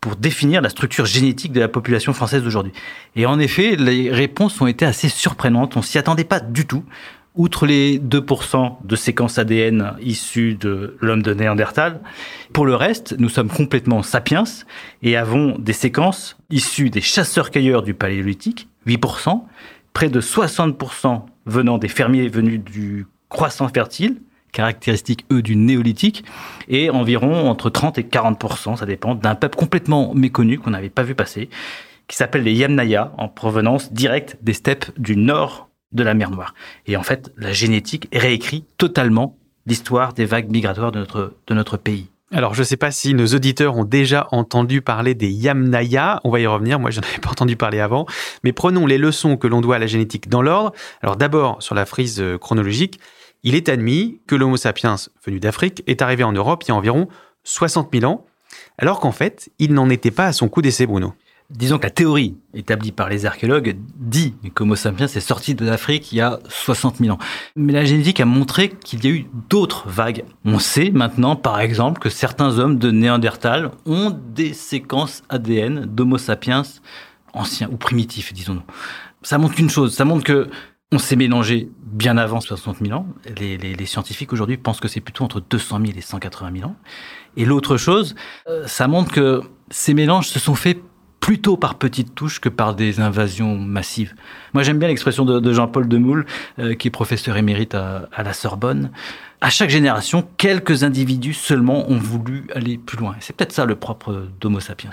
pour 0.00 0.16
définir 0.16 0.62
la 0.62 0.70
structure 0.70 1.04
génétique 1.04 1.52
de 1.52 1.60
la 1.60 1.68
population 1.68 2.12
française 2.12 2.42
d'aujourd'hui. 2.42 2.72
Et 3.16 3.26
en 3.26 3.38
effet, 3.38 3.76
les 3.76 4.10
réponses 4.10 4.60
ont 4.60 4.66
été 4.66 4.84
assez 4.84 5.08
surprenantes. 5.08 5.76
On 5.76 5.82
s'y 5.82 5.98
attendait 5.98 6.24
pas 6.24 6.40
du 6.40 6.66
tout. 6.66 6.84
Outre 7.36 7.66
les 7.66 7.98
2% 7.98 8.78
de 8.84 8.96
séquences 8.96 9.38
ADN 9.38 9.94
issues 10.00 10.54
de 10.54 10.96
l'homme 11.00 11.22
de 11.22 11.32
Néandertal, 11.32 12.00
pour 12.52 12.66
le 12.66 12.74
reste, 12.74 13.14
nous 13.18 13.28
sommes 13.28 13.48
complètement 13.48 14.02
sapiens 14.02 14.44
et 15.02 15.16
avons 15.16 15.56
des 15.56 15.72
séquences 15.72 16.36
issues 16.50 16.90
des 16.90 17.00
chasseurs-cueilleurs 17.00 17.82
du 17.82 17.94
paléolithique, 17.94 18.68
8%, 18.88 19.44
près 19.92 20.08
de 20.08 20.20
60% 20.20 21.22
venant 21.46 21.78
des 21.78 21.88
fermiers 21.88 22.28
venus 22.28 22.60
du 22.60 23.06
croissant 23.28 23.68
fertile, 23.68 24.16
caractéristiques, 24.52 25.26
eux, 25.32 25.42
du 25.42 25.56
néolithique, 25.56 26.24
et 26.68 26.90
environ 26.90 27.48
entre 27.48 27.70
30 27.70 27.98
et 27.98 28.02
40%, 28.02 28.76
ça 28.76 28.86
dépend, 28.86 29.14
d'un 29.14 29.34
peuple 29.34 29.56
complètement 29.56 30.14
méconnu 30.14 30.58
qu'on 30.58 30.70
n'avait 30.70 30.90
pas 30.90 31.02
vu 31.02 31.14
passer, 31.14 31.48
qui 32.08 32.16
s'appelle 32.16 32.42
les 32.42 32.54
Yamnaya, 32.54 33.12
en 33.18 33.28
provenance 33.28 33.92
directe 33.92 34.36
des 34.42 34.52
steppes 34.52 34.90
du 34.98 35.16
nord 35.16 35.68
de 35.92 36.02
la 36.02 36.14
mer 36.14 36.30
Noire. 36.30 36.54
Et 36.86 36.96
en 36.96 37.02
fait, 37.02 37.32
la 37.36 37.52
génétique 37.52 38.08
réécrit 38.12 38.64
totalement 38.78 39.36
l'histoire 39.66 40.12
des 40.12 40.24
vagues 40.24 40.50
migratoires 40.50 40.92
de 40.92 41.00
notre, 41.00 41.34
de 41.46 41.54
notre 41.54 41.76
pays. 41.76 42.08
Alors, 42.32 42.54
je 42.54 42.60
ne 42.60 42.64
sais 42.64 42.76
pas 42.76 42.92
si 42.92 43.12
nos 43.12 43.26
auditeurs 43.26 43.76
ont 43.76 43.84
déjà 43.84 44.28
entendu 44.30 44.82
parler 44.82 45.14
des 45.14 45.30
Yamnaya. 45.30 46.20
On 46.22 46.30
va 46.30 46.38
y 46.38 46.46
revenir. 46.46 46.78
Moi, 46.78 46.90
je 46.90 47.00
n'en 47.00 47.06
avais 47.08 47.18
pas 47.18 47.30
entendu 47.30 47.56
parler 47.56 47.80
avant. 47.80 48.06
Mais 48.44 48.52
prenons 48.52 48.86
les 48.86 48.98
leçons 48.98 49.36
que 49.36 49.48
l'on 49.48 49.60
doit 49.60 49.76
à 49.76 49.78
la 49.80 49.88
génétique 49.88 50.28
dans 50.28 50.40
l'ordre. 50.40 50.72
Alors, 51.02 51.16
d'abord, 51.16 51.60
sur 51.60 51.74
la 51.74 51.86
frise 51.86 52.20
euh, 52.20 52.38
chronologique, 52.38 53.00
il 53.42 53.54
est 53.54 53.68
admis 53.68 54.20
que 54.26 54.34
l'Homo 54.34 54.56
sapiens 54.56 54.96
venu 55.24 55.40
d'Afrique 55.40 55.82
est 55.86 56.02
arrivé 56.02 56.24
en 56.24 56.32
Europe 56.32 56.64
il 56.64 56.68
y 56.68 56.72
a 56.72 56.74
environ 56.74 57.08
60 57.44 57.88
000 57.92 58.10
ans, 58.10 58.26
alors 58.78 59.00
qu'en 59.00 59.12
fait, 59.12 59.50
il 59.58 59.72
n'en 59.72 59.88
était 59.88 60.10
pas 60.10 60.26
à 60.26 60.32
son 60.32 60.48
coup 60.48 60.62
d'essai, 60.62 60.86
Bruno. 60.86 61.14
Disons 61.50 61.78
que 61.78 61.84
la 61.84 61.90
théorie 61.90 62.36
établie 62.54 62.92
par 62.92 63.08
les 63.08 63.26
archéologues 63.26 63.76
dit 63.96 64.34
qu'Homo 64.54 64.76
sapiens 64.76 65.08
est 65.08 65.20
sorti 65.20 65.56
de 65.56 65.66
l'Afrique 65.66 66.12
il 66.12 66.18
y 66.18 66.20
a 66.20 66.38
60 66.48 66.98
000 66.98 67.12
ans. 67.12 67.18
Mais 67.56 67.72
la 67.72 67.84
génétique 67.84 68.20
a 68.20 68.24
montré 68.24 68.68
qu'il 68.68 69.04
y 69.04 69.08
a 69.08 69.10
eu 69.10 69.26
d'autres 69.48 69.88
vagues. 69.88 70.24
On 70.44 70.60
sait 70.60 70.90
maintenant, 70.90 71.34
par 71.34 71.58
exemple, 71.58 72.00
que 72.00 72.08
certains 72.08 72.58
hommes 72.60 72.78
de 72.78 72.92
Néandertal 72.92 73.72
ont 73.84 74.16
des 74.32 74.52
séquences 74.52 75.24
ADN 75.28 75.86
d'Homo 75.86 76.18
sapiens 76.18 76.62
anciens 77.32 77.68
ou 77.72 77.76
primitifs, 77.76 78.32
disons-nous. 78.32 78.62
Ça 79.22 79.36
montre 79.38 79.58
une 79.58 79.70
chose, 79.70 79.92
ça 79.92 80.04
montre 80.04 80.22
que 80.22 80.48
on 80.92 80.98
s'est 80.98 81.16
mélangé 81.16 81.68
bien 81.82 82.16
avant 82.16 82.40
60 82.40 82.78
000 82.84 82.98
ans. 82.98 83.06
Les, 83.38 83.56
les, 83.56 83.74
les 83.74 83.86
scientifiques 83.86 84.32
aujourd'hui 84.32 84.56
pensent 84.56 84.80
que 84.80 84.88
c'est 84.88 85.00
plutôt 85.00 85.24
entre 85.24 85.40
200 85.40 85.80
000 85.86 85.98
et 85.98 86.00
180 86.00 86.52
000 86.58 86.68
ans. 86.68 86.76
Et 87.36 87.44
l'autre 87.44 87.76
chose, 87.76 88.14
euh, 88.48 88.66
ça 88.66 88.88
montre 88.88 89.12
que 89.12 89.40
ces 89.70 89.94
mélanges 89.94 90.28
se 90.28 90.38
sont 90.38 90.54
faits 90.54 90.78
plutôt 91.20 91.56
par 91.56 91.76
petites 91.76 92.14
touches 92.14 92.40
que 92.40 92.48
par 92.48 92.74
des 92.74 92.98
invasions 92.98 93.56
massives. 93.56 94.14
Moi, 94.54 94.62
j'aime 94.62 94.78
bien 94.78 94.88
l'expression 94.88 95.24
de, 95.24 95.38
de 95.38 95.52
Jean-Paul 95.52 95.86
Demoule, 95.86 96.26
euh, 96.58 96.74
qui 96.74 96.88
est 96.88 96.90
professeur 96.90 97.36
émérite 97.36 97.74
à, 97.74 98.08
à, 98.12 98.22
la 98.22 98.32
Sorbonne. 98.32 98.90
À 99.40 99.50
chaque 99.50 99.70
génération, 99.70 100.26
quelques 100.38 100.82
individus 100.82 101.34
seulement 101.34 101.88
ont 101.90 101.98
voulu 101.98 102.46
aller 102.54 102.78
plus 102.78 102.98
loin. 102.98 103.14
C'est 103.20 103.36
peut-être 103.36 103.52
ça 103.52 103.64
le 103.64 103.76
propre 103.76 104.26
d'Homo 104.40 104.60
sapiens. 104.60 104.90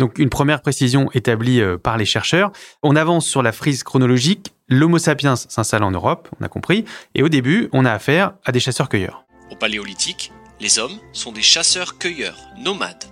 Donc 0.00 0.18
une 0.18 0.30
première 0.30 0.62
précision 0.62 1.10
établie 1.12 1.60
euh, 1.60 1.76
par 1.76 1.98
les 1.98 2.06
chercheurs. 2.06 2.52
On 2.82 2.96
avance 2.96 3.26
sur 3.26 3.42
la 3.42 3.52
frise 3.52 3.82
chronologique. 3.82 4.54
L'Homo 4.66 4.96
sapiens 4.96 5.36
s'installe 5.36 5.82
en 5.82 5.90
Europe, 5.90 6.30
on 6.40 6.44
a 6.44 6.48
compris. 6.48 6.86
Et 7.14 7.22
au 7.22 7.28
début, 7.28 7.68
on 7.72 7.84
a 7.84 7.92
affaire 7.92 8.32
à 8.46 8.50
des 8.50 8.60
chasseurs-cueilleurs. 8.60 9.26
Au 9.50 9.56
paléolithique, 9.56 10.32
les 10.58 10.78
hommes 10.78 10.98
sont 11.12 11.32
des 11.32 11.42
chasseurs-cueilleurs, 11.42 12.38
nomades. 12.58 13.04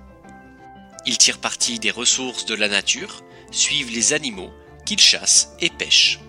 Ils 1.04 1.18
tirent 1.18 1.40
parti 1.40 1.78
des 1.78 1.90
ressources 1.90 2.46
de 2.46 2.54
la 2.54 2.68
nature, 2.68 3.22
suivent 3.50 3.92
les 3.92 4.14
animaux 4.14 4.50
qu'ils 4.86 4.98
chassent 4.98 5.54
et 5.60 5.68
pêchent. 5.68 6.20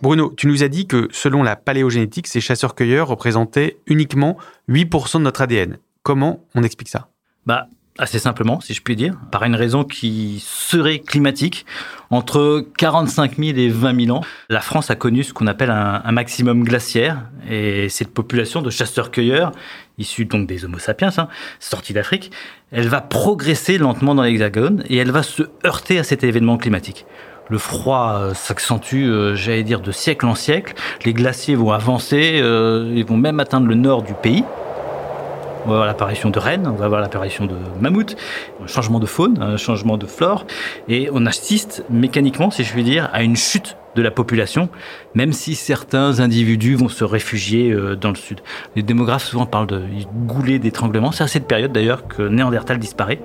Bruno, 0.00 0.32
tu 0.36 0.46
nous 0.46 0.62
as 0.62 0.68
dit 0.68 0.86
que 0.86 1.08
selon 1.10 1.42
la 1.42 1.56
paléogénétique, 1.56 2.28
ces 2.28 2.40
chasseurs-cueilleurs 2.40 3.08
représentaient 3.08 3.78
uniquement 3.86 4.38
8% 4.68 5.18
de 5.18 5.22
notre 5.24 5.40
ADN. 5.40 5.78
Comment 6.04 6.44
on 6.54 6.62
explique 6.62 6.88
ça? 6.88 7.08
Bah, 7.46 7.66
assez 7.98 8.18
simplement, 8.18 8.60
si 8.60 8.74
je 8.74 8.82
puis 8.82 8.96
dire, 8.96 9.14
par 9.30 9.44
une 9.44 9.54
raison 9.54 9.84
qui 9.84 10.42
serait 10.44 10.98
climatique. 10.98 11.64
Entre 12.10 12.66
45 12.76 13.36
000 13.38 13.58
et 13.58 13.68
20 13.68 14.06
000 14.06 14.16
ans, 14.16 14.22
la 14.48 14.60
France 14.60 14.90
a 14.90 14.96
connu 14.96 15.22
ce 15.22 15.32
qu'on 15.32 15.46
appelle 15.46 15.70
un, 15.70 16.12
maximum 16.12 16.64
glaciaire, 16.64 17.22
et 17.48 17.88
cette 17.88 18.12
population 18.12 18.62
de 18.62 18.70
chasseurs-cueilleurs, 18.70 19.52
issue 19.98 20.24
donc 20.24 20.46
des 20.46 20.64
Homo 20.64 20.78
sapiens, 20.78 21.10
hein, 21.16 21.28
sortis 21.60 21.92
d'Afrique, 21.92 22.30
elle 22.72 22.88
va 22.88 23.00
progresser 23.00 23.78
lentement 23.78 24.14
dans 24.14 24.22
l'Hexagone 24.22 24.82
et 24.88 24.96
elle 24.96 25.12
va 25.12 25.22
se 25.22 25.44
heurter 25.64 25.98
à 25.98 26.04
cet 26.04 26.24
événement 26.24 26.56
climatique. 26.56 27.06
Le 27.50 27.58
froid 27.58 28.18
euh, 28.18 28.34
s'accentue, 28.34 29.04
euh, 29.04 29.34
j'allais 29.34 29.62
dire, 29.62 29.80
de 29.80 29.92
siècle 29.92 30.26
en 30.26 30.34
siècle. 30.34 30.74
Les 31.04 31.12
glaciers 31.12 31.54
vont 31.54 31.72
avancer, 31.72 32.40
euh, 32.42 32.90
ils 32.94 33.04
vont 33.04 33.18
même 33.18 33.38
atteindre 33.38 33.66
le 33.66 33.74
nord 33.74 34.02
du 34.02 34.14
pays. 34.14 34.44
On 35.64 35.68
va 35.68 35.74
avoir 35.74 35.86
l'apparition 35.86 36.30
de 36.30 36.38
rennes, 36.38 36.66
on 36.66 36.76
va 36.76 36.84
avoir 36.84 37.00
l'apparition 37.00 37.46
de 37.46 37.54
mammouths, 37.80 38.16
un 38.62 38.66
changement 38.66 39.00
de 39.00 39.06
faune, 39.06 39.40
un 39.40 39.56
changement 39.56 39.96
de 39.96 40.06
flore, 40.06 40.46
et 40.88 41.08
on 41.12 41.24
assiste 41.26 41.84
mécaniquement, 41.88 42.50
si 42.50 42.64
je 42.64 42.72
puis 42.72 42.84
dire, 42.84 43.08
à 43.12 43.22
une 43.22 43.36
chute 43.36 43.76
de 43.94 44.02
la 44.02 44.10
population, 44.10 44.68
même 45.14 45.32
si 45.32 45.54
certains 45.54 46.20
individus 46.20 46.74
vont 46.74 46.88
se 46.88 47.04
réfugier 47.04 47.70
euh, 47.70 47.96
dans 47.96 48.10
le 48.10 48.16
sud. 48.16 48.40
Les 48.76 48.82
démographes 48.82 49.24
souvent 49.24 49.46
parlent 49.46 49.66
de 49.66 49.82
goulet 50.26 50.58
d'étranglement. 50.58 51.12
C'est 51.12 51.24
à 51.24 51.28
cette 51.28 51.46
période 51.46 51.72
d'ailleurs 51.72 52.06
que 52.08 52.22
Néandertal 52.22 52.78
disparaît. 52.78 53.20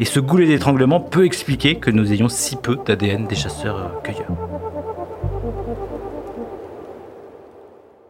Et 0.00 0.04
ce 0.04 0.20
goulet 0.20 0.46
d'étranglement 0.46 1.00
peut 1.00 1.24
expliquer 1.24 1.76
que 1.76 1.90
nous 1.90 2.12
ayons 2.12 2.28
si 2.28 2.56
peu 2.56 2.78
d'ADN 2.86 3.26
des 3.26 3.36
chasseurs-cueilleurs. 3.36 4.85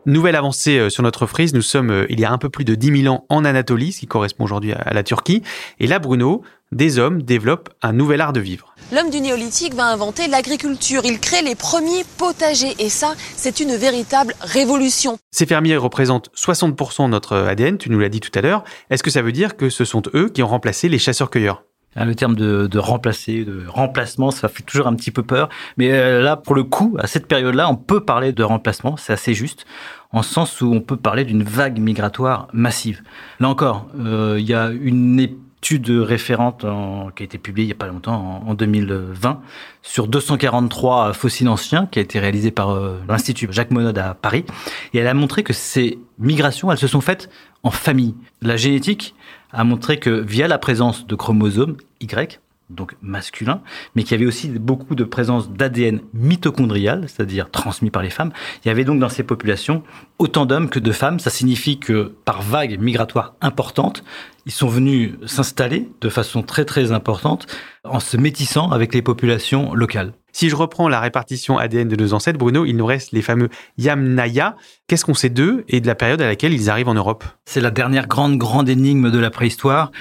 Nouvelle 0.07 0.37
avancée 0.37 0.79
euh, 0.79 0.89
sur 0.89 1.03
notre 1.03 1.27
frise, 1.27 1.53
nous 1.53 1.63
sommes 1.63 1.91
euh, 1.91 2.07
il 2.09 2.21
y 2.21 2.25
a 2.25 2.31
un 2.31 2.39
peu 2.39 2.49
plus 2.49 2.65
de 2.65 2.77
10 2.77 3.03
000 3.03 3.13
ans 3.13 3.27
en 3.29 3.45
Anatolie, 3.45 3.91
ce 3.91 3.99
qui 3.99 4.07
correspond 4.07 4.45
aujourd'hui 4.45 4.73
à 4.73 4.95
la 4.95 5.03
Turquie. 5.03 5.43
Et 5.81 5.89
là, 5.89 5.99
Bruno, 5.99 6.43
des 6.71 7.01
hommes 7.01 7.23
développent 7.23 7.71
un 7.83 7.93
nouvel 7.93 8.21
art 8.21 8.33
de 8.33 8.39
vivre. 8.39 8.73
L'homme 8.93 9.11
du 9.11 9.21
néolithique 9.21 9.75
va 9.75 9.87
inventer 9.87 10.29
l'agriculture. 10.29 11.03
Il 11.05 11.19
crée 11.19 11.43
les 11.43 11.57
premiers 11.57 12.05
potagers. 12.19 12.77
Et 12.79 12.89
ça, 12.89 13.15
c'est 13.35 13.59
une 13.59 13.75
véritable 13.75 14.35
révolution. 14.41 15.19
Ces 15.33 15.45
fermiers 15.45 15.77
représentent 15.77 16.31
60% 16.37 17.07
de 17.07 17.11
notre 17.11 17.37
ADN, 17.37 17.77
tu 17.77 17.91
nous 17.91 17.99
l'as 17.99 18.09
dit 18.09 18.21
tout 18.21 18.37
à 18.39 18.43
l'heure. 18.43 18.63
Est-ce 18.91 19.03
que 19.03 19.11
ça 19.11 19.23
veut 19.23 19.33
dire 19.33 19.57
que 19.57 19.71
ce 19.71 19.85
sont 19.85 20.03
eux 20.15 20.29
qui 20.29 20.41
ont 20.45 20.49
remplacé 20.49 20.89
les 20.89 21.01
chasseurs-cueilleurs? 21.01 21.65
Le 21.95 22.15
terme 22.15 22.35
de, 22.35 22.79
remplacer, 22.79 23.45
de 23.45 23.67
remplacement, 23.67 24.31
ça 24.31 24.49
fait 24.49 24.63
toujours 24.63 24.87
un 24.87 24.95
petit 24.95 25.11
peu 25.11 25.23
peur. 25.23 25.49
Mais 25.77 25.93
euh, 25.93 26.21
là, 26.21 26.37
pour 26.37 26.55
le 26.55 26.65
coup, 26.65 26.97
à 26.99 27.07
cette 27.07 27.27
période-là, 27.27 27.71
on 27.71 27.77
peut 27.77 28.01
parler 28.01 28.33
de 28.33 28.43
remplacement, 28.43 28.97
c'est 28.97 29.13
assez 29.13 29.35
juste, 29.35 29.67
en 30.13 30.23
sens 30.23 30.61
où 30.61 30.73
on 30.73 30.81
peut 30.81 30.97
parler 30.97 31.25
d'une 31.25 31.43
vague 31.43 31.79
migratoire 31.79 32.49
massive. 32.53 33.03
Là 33.41 33.49
encore, 33.49 33.89
euh, 33.99 34.37
il 34.39 34.47
y 34.47 34.55
a 34.55 34.71
une 34.71 35.19
étude 35.21 35.89
référente 35.91 36.65
en, 36.65 37.11
qui 37.11 37.23
a 37.23 37.25
été 37.25 37.39
publiée 37.39 37.65
il 37.65 37.69
n'y 37.69 37.73
a 37.73 37.77
pas 37.77 37.87
longtemps, 37.87 38.43
en, 38.45 38.51
en 38.51 38.55
2020, 38.55 39.41
sur 39.83 40.07
243 40.07 41.13
fossiles 41.15 41.49
anciens, 41.49 41.87
qui 41.87 41.99
a 41.99 42.03
été 42.03 42.19
réalisée 42.19 42.51
par 42.51 42.71
euh, 42.71 43.01
l'Institut 43.09 43.49
Jacques 43.51 43.71
Monod 43.71 43.97
à 43.97 44.15
Paris. 44.15 44.45
Et 44.93 44.99
elle 44.99 45.09
a 45.09 45.15
montré 45.15 45.43
que 45.43 45.53
ces 45.53 45.99
migrations, 46.19 46.71
elles 46.71 46.79
se 46.79 46.89
sont 46.89 47.01
faites 47.01 47.31
en 47.63 47.71
famille. 47.71 48.15
La 48.43 48.57
génétique 48.57 49.15
a 49.53 49.65
montré 49.65 49.99
que 49.99 50.11
via 50.11 50.49
la 50.49 50.59
présence 50.59 51.07
de 51.07 51.15
chromosomes 51.15 51.77
Y, 52.01 52.41
donc 52.71 52.97
masculin, 53.01 53.63
mais 53.95 54.03
qu'il 54.03 54.13
y 54.13 54.15
avait 54.15 54.27
aussi 54.27 54.49
beaucoup 54.49 54.95
de 54.95 55.05
présence 55.05 55.51
d'ADN 55.51 56.01
mitochondrial, 56.15 57.09
c'est-à-dire 57.09 57.51
transmis 57.51 57.91
par 57.91 58.03
les 58.03 58.11
femmes. 58.11 58.33
Il 58.65 58.69
y 58.69 58.71
avait 58.71 58.85
donc 58.85 58.99
dans 58.99 59.09
ces 59.09 59.23
populations 59.23 59.83
autant 60.19 60.47
d'hommes 60.47 60.69
que 60.69 60.81
de 60.81 60.93
femmes. 60.93 61.21
Ça 61.21 61.31
signifie 61.31 61.79
que 61.79 62.15
par 62.25 62.43
vague 62.43 62.81
migratoire 62.81 63.35
importante, 63.41 64.03
ils 64.47 64.53
sont 64.53 64.69
venus 64.69 65.15
s'installer 65.27 65.89
de 66.01 66.09
façon 66.09 66.43
très 66.43 66.65
très 66.65 66.93
importante 66.93 67.47
en 67.85 68.01
se 68.01 68.17
métissant 68.17 68.71
avec 68.71 68.95
les 68.95 69.03
populations 69.03 69.75
locales. 69.75 70.13
Si 70.39 70.51
je 70.51 70.55
reprends 70.55 70.91
la 70.91 71.01
répartition 71.01 71.57
ADN 71.57 71.89
de 71.89 71.97
nos 71.97 72.13
ancêtres, 72.13 72.39
Bruno, 72.39 72.67
il 72.67 72.77
nous 72.77 72.85
reste 72.85 73.13
les 73.13 73.23
fameux 73.23 73.49
Yamnaya. 73.79 74.55
Qu'est-ce 74.87 75.07
qu'on 75.07 75.15
sait 75.15 75.31
d'eux 75.31 75.65
et 75.67 75.81
de 75.81 75.87
la 75.87 75.95
période 75.95 76.21
à 76.21 76.27
laquelle 76.27 76.53
ils 76.53 76.69
arrivent 76.69 76.91
en 76.91 76.95
Europe? 76.95 77.25
C'est 77.47 77.63
la 77.63 77.71
dernière 77.71 78.07
grande, 78.07 78.37
grande 78.37 78.69
énigme 78.69 79.11
de 79.11 79.19
la 79.19 79.31
préhistoire. 79.31 79.93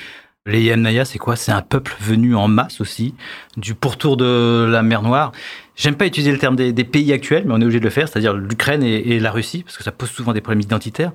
Les 0.47 0.61
Yamnaya, 0.61 1.05
c'est 1.05 1.17
quoi? 1.17 1.35
C'est 1.35 1.51
un 1.51 1.63
peuple 1.63 1.95
venu 1.99 2.35
en 2.35 2.47
masse 2.47 2.79
aussi, 2.79 3.15
du 3.57 3.73
pourtour 3.73 4.15
de 4.15 4.67
la 4.69 4.83
mer 4.83 5.01
Noire. 5.01 5.31
J'aime 5.75 5.95
pas 5.95 6.05
utiliser 6.05 6.31
le 6.31 6.37
terme 6.37 6.55
des, 6.55 6.71
pays 6.83 7.11
actuels, 7.13 7.45
mais 7.47 7.53
on 7.55 7.59
est 7.59 7.63
obligé 7.63 7.79
de 7.79 7.83
le 7.83 7.89
faire, 7.89 8.07
c'est-à-dire 8.07 8.35
l'Ukraine 8.35 8.83
et, 8.83 9.19
la 9.19 9.31
Russie, 9.31 9.63
parce 9.63 9.75
que 9.75 9.83
ça 9.83 9.91
pose 9.91 10.11
souvent 10.11 10.33
des 10.33 10.41
problèmes 10.41 10.61
identitaires. 10.61 11.13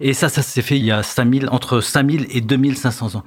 Et 0.00 0.14
ça, 0.14 0.30
ça 0.30 0.40
s'est 0.40 0.62
fait 0.62 0.78
il 0.78 0.84
y 0.86 0.92
a 0.92 1.02
5000, 1.02 1.50
entre 1.50 1.82
5000 1.82 2.28
et 2.30 2.40
2500 2.40 3.16
ans, 3.16 3.22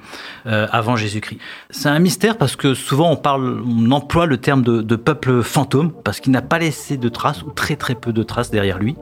euh, 0.47 0.65
avant 0.71 0.95
Jésus-Christ. 0.95 1.39
C'est 1.69 1.87
un 1.89 1.99
mystère 1.99 2.39
parce 2.39 2.55
que 2.55 2.73
souvent 2.73 3.11
on 3.11 3.15
parle, 3.15 3.61
on 3.63 3.91
emploie 3.91 4.25
le 4.25 4.37
terme 4.37 4.63
de, 4.63 4.81
de 4.81 4.95
peuple 4.95 5.43
fantôme, 5.43 5.91
parce 6.03 6.19
qu'il 6.19 6.31
n'a 6.31 6.41
pas 6.41 6.57
laissé 6.57 6.97
de 6.97 7.09
traces, 7.09 7.43
ou 7.43 7.51
très 7.51 7.75
très 7.75 7.93
peu 7.93 8.11
de 8.11 8.23
traces 8.23 8.49
derrière 8.49 8.79
lui. 8.79 8.95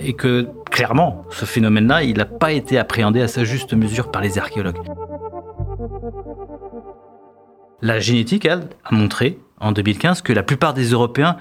Et 0.00 0.14
que, 0.14 0.48
clairement, 0.68 1.24
ce 1.30 1.44
phénomène-là, 1.44 2.02
il 2.02 2.16
n'a 2.16 2.24
pas 2.24 2.50
été 2.50 2.76
appréhendé 2.76 3.20
à 3.20 3.28
sa 3.28 3.44
juste 3.44 3.72
mesure 3.72 4.10
par 4.10 4.20
les 4.20 4.36
archéologues. 4.36 4.82
La 7.82 8.00
génétique, 8.00 8.44
elle, 8.44 8.68
a 8.84 8.94
montré 8.94 9.38
en 9.60 9.72
2015 9.72 10.22
que 10.22 10.32
la 10.32 10.42
plupart 10.42 10.74
des 10.74 10.90
Européens 10.90 11.36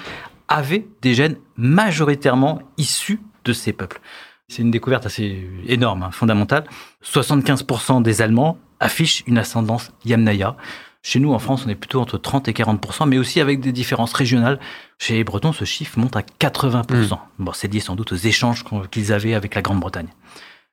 avaient 0.48 0.88
des 1.02 1.14
gènes 1.14 1.38
majoritairement 1.58 2.62
issus 2.78 3.20
de 3.46 3.54
ces 3.54 3.74
peuples. 3.74 4.00
C'est 4.48 4.62
une 4.62 4.72
découverte 4.72 5.06
assez 5.06 5.48
énorme, 5.68 6.04
hein, 6.04 6.12
fondamentale. 6.12 6.66
75% 7.04 8.02
des 8.02 8.22
Allemands 8.22 8.58
affichent 8.80 9.24
une 9.26 9.38
ascendance 9.38 9.92
Yamnaya. 10.04 10.56
Chez 11.02 11.20
nous, 11.20 11.34
en 11.34 11.40
France, 11.40 11.66
on 11.66 11.70
est 11.70 11.76
plutôt 11.76 12.02
entre 12.02 12.18
30 12.18 12.48
et 12.48 12.52
40%, 12.52 13.08
mais 13.08 13.18
aussi 13.18 13.40
avec 13.40 13.60
des 13.60 13.72
différences 13.72 14.14
régionales. 14.14 14.60
Chez 14.98 15.14
les 15.14 15.24
Bretons, 15.24 15.54
ce 15.54 15.66
chiffre 15.66 16.00
monte 16.00 16.16
à 16.16 16.22
80%. 16.22 16.94
Mmh. 16.94 17.18
Bon, 17.40 17.54
c'est 17.54 17.72
lié 17.72 17.80
sans 17.80 17.96
doute 17.96 18.12
aux 18.12 18.16
échanges 18.16 18.64
qu'ils 18.92 19.14
avaient 19.14 19.36
avec 19.36 19.56
la 19.56 19.62
Grande-Bretagne. 19.62 20.10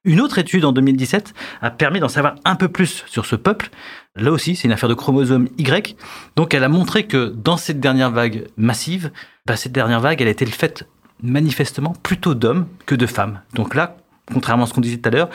Une 0.05 0.21
autre 0.21 0.39
étude 0.39 0.65
en 0.65 0.73
2017 0.73 1.33
a 1.61 1.71
permis 1.71 2.01
d'en 2.01 2.09
savoir 2.09 2.35
un 2.45 2.57
peu 2.57 2.69
plus 2.69 3.05
sur 3.07 3.25
ce 3.25 3.37
peuple. 3.37 3.71
Là 4.17 4.33
aussi, 4.33 4.57
c'est 4.57 4.67
une 4.67 4.73
affaire 4.73 4.89
de 4.89 4.95
chromosome 4.95 5.49
Y. 5.59 5.97
Donc, 6.35 6.55
elle 6.55 6.65
a 6.65 6.69
montré 6.69 7.07
que 7.07 7.27
dans 7.29 7.57
cette 7.57 7.79
dernière 7.79 8.11
vague 8.11 8.49
massive, 8.57 9.13
bah, 9.47 9.55
cette 9.55 9.73
dernière 9.73 10.01
vague, 10.01 10.21
elle 10.21 10.27
a 10.27 10.33
été 10.33 10.45
le 10.45 10.51
fait 10.51 10.89
manifestement 11.23 11.95
plutôt 12.03 12.35
d'hommes 12.35 12.67
que 12.85 12.97
de 12.97 13.07
femmes. 13.07 13.41
Donc 13.55 13.77
là, 13.77 13.97
contrairement 14.27 14.65
à 14.65 14.67
ce 14.67 14.73
qu'on 14.75 14.81
disait 14.81 14.99
tout 14.99 15.09
à 15.09 15.13
l'heure, 15.13 15.31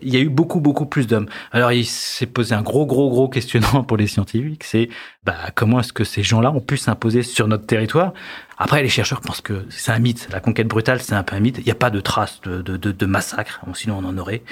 il 0.00 0.14
y 0.14 0.16
a 0.16 0.20
eu 0.20 0.28
beaucoup, 0.28 0.60
beaucoup 0.60 0.86
plus 0.86 1.06
d'hommes. 1.06 1.28
Alors, 1.50 1.72
il 1.72 1.84
s'est 1.84 2.26
posé 2.26 2.54
un 2.54 2.62
gros, 2.62 2.86
gros, 2.86 3.10
gros 3.10 3.28
questionnement 3.28 3.82
pour 3.82 3.96
les 3.96 4.06
scientifiques, 4.06 4.64
c'est 4.64 4.88
bah, 5.24 5.36
comment 5.54 5.80
est-ce 5.80 5.92
que 5.92 6.04
ces 6.04 6.22
gens-là 6.22 6.50
ont 6.52 6.60
pu 6.60 6.76
s'imposer 6.76 7.22
sur 7.22 7.48
notre 7.48 7.66
territoire? 7.66 8.12
Après, 8.56 8.82
les 8.82 8.88
chercheurs 8.88 9.20
pensent 9.20 9.40
que 9.40 9.64
c'est 9.70 9.92
un 9.92 9.98
mythe. 9.98 10.28
La 10.30 10.40
conquête 10.40 10.68
brutale, 10.68 11.00
c'est 11.00 11.14
un 11.14 11.22
peu 11.22 11.36
un 11.36 11.40
mythe. 11.40 11.58
Il 11.58 11.64
n'y 11.64 11.70
a 11.70 11.76
pas 11.76 11.90
de 11.90 12.00
traces 12.00 12.40
de, 12.42 12.62
de, 12.62 12.76
de, 12.76 12.92
de 12.92 13.06
massacre, 13.06 13.60
sinon 13.74 13.98
on 14.02 14.04
en 14.04 14.18
aurait. 14.18 14.42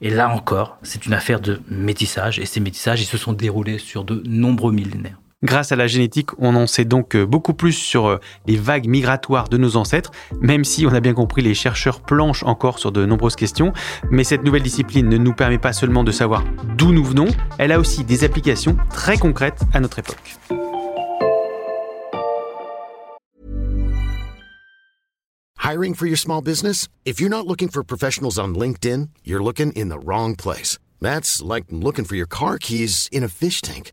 Et 0.00 0.10
là 0.10 0.28
encore, 0.28 0.78
c'est 0.82 1.06
une 1.06 1.14
affaire 1.14 1.40
de 1.40 1.60
métissage, 1.68 2.38
et 2.38 2.46
ces 2.46 2.60
métissages, 2.60 3.00
ils 3.00 3.06
se 3.06 3.18
sont 3.18 3.32
déroulés 3.32 3.78
sur 3.78 4.04
de 4.04 4.22
nombreux 4.26 4.72
millénaires. 4.72 5.18
Grâce 5.42 5.72
à 5.72 5.76
la 5.76 5.86
génétique, 5.86 6.28
on 6.36 6.54
en 6.54 6.66
sait 6.66 6.84
donc 6.84 7.16
euh, 7.16 7.24
beaucoup 7.24 7.54
plus 7.54 7.72
sur 7.72 8.06
euh, 8.06 8.18
les 8.46 8.58
vagues 8.58 8.86
migratoires 8.86 9.48
de 9.48 9.56
nos 9.56 9.76
ancêtres, 9.76 10.10
même 10.42 10.64
si 10.64 10.84
on 10.84 10.92
a 10.92 11.00
bien 11.00 11.14
compris 11.14 11.40
les 11.40 11.54
chercheurs 11.54 12.02
planchent 12.02 12.42
encore 12.42 12.78
sur 12.78 12.92
de 12.92 13.06
nombreuses 13.06 13.36
questions. 13.36 13.72
Mais 14.10 14.22
cette 14.22 14.44
nouvelle 14.44 14.62
discipline 14.62 15.08
ne 15.08 15.16
nous 15.16 15.32
permet 15.32 15.56
pas 15.56 15.72
seulement 15.72 16.04
de 16.04 16.12
savoir 16.12 16.44
d'où 16.76 16.92
nous 16.92 17.04
venons, 17.04 17.28
elle 17.56 17.72
a 17.72 17.80
aussi 17.80 18.04
des 18.04 18.22
applications 18.22 18.76
très 18.90 19.16
concrètes 19.16 19.62
à 19.72 19.80
notre 19.80 20.00
époque. 20.00 20.36
Hiring 25.64 25.94
for 25.94 26.06
your 26.06 26.18
small 26.18 26.42
business? 26.42 26.86
If 27.06 27.18
you're 27.18 27.30
not 27.30 27.46
looking 27.46 27.70
for 27.70 27.82
professionals 27.82 28.38
on 28.38 28.48
LinkedIn, 28.48 29.08
you're 29.24 29.42
looking 29.42 29.72
in 29.72 29.88
the 29.88 30.04
wrong 30.04 30.36
place. 30.36 30.76
That's 31.00 31.40
like 31.42 31.64
looking 31.70 32.04
for 32.04 32.14
your 32.14 32.26
keys 32.26 33.08
in 33.10 33.24
a 33.24 33.28
fish 33.28 33.62
tank. 33.62 33.92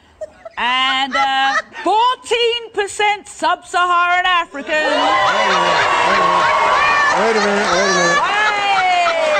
and 0.61 1.15
uh, 1.15 1.57
14% 1.83 3.25
sub-Saharan 3.25 4.23
African. 4.43 4.85
Wait 7.17 7.35
a 7.35 7.41
minute, 7.41 7.69
wait 7.73 7.89
a 7.89 7.95
minute. 7.97 8.21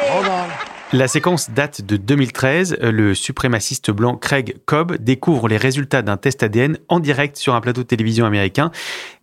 Hold 0.10 0.28
on. 0.28 0.72
La 0.94 1.08
séquence 1.08 1.52
date 1.52 1.84
de 1.84 1.96
2013. 1.96 2.78
Le 2.82 3.16
suprémaciste 3.16 3.92
blanc 3.92 4.18
Craig 4.18 4.58
Cobb 4.66 4.98
découvre 4.98 5.48
les 5.48 5.56
résultats 5.56 6.02
d'un 6.02 6.18
test 6.18 6.44
ADN 6.44 6.80
en 6.90 7.00
direct 7.00 7.38
sur 7.38 7.56
un 7.56 7.62
plateau 7.62 7.84
de 7.84 7.88
télévision 7.88 8.26
américain. 8.26 8.72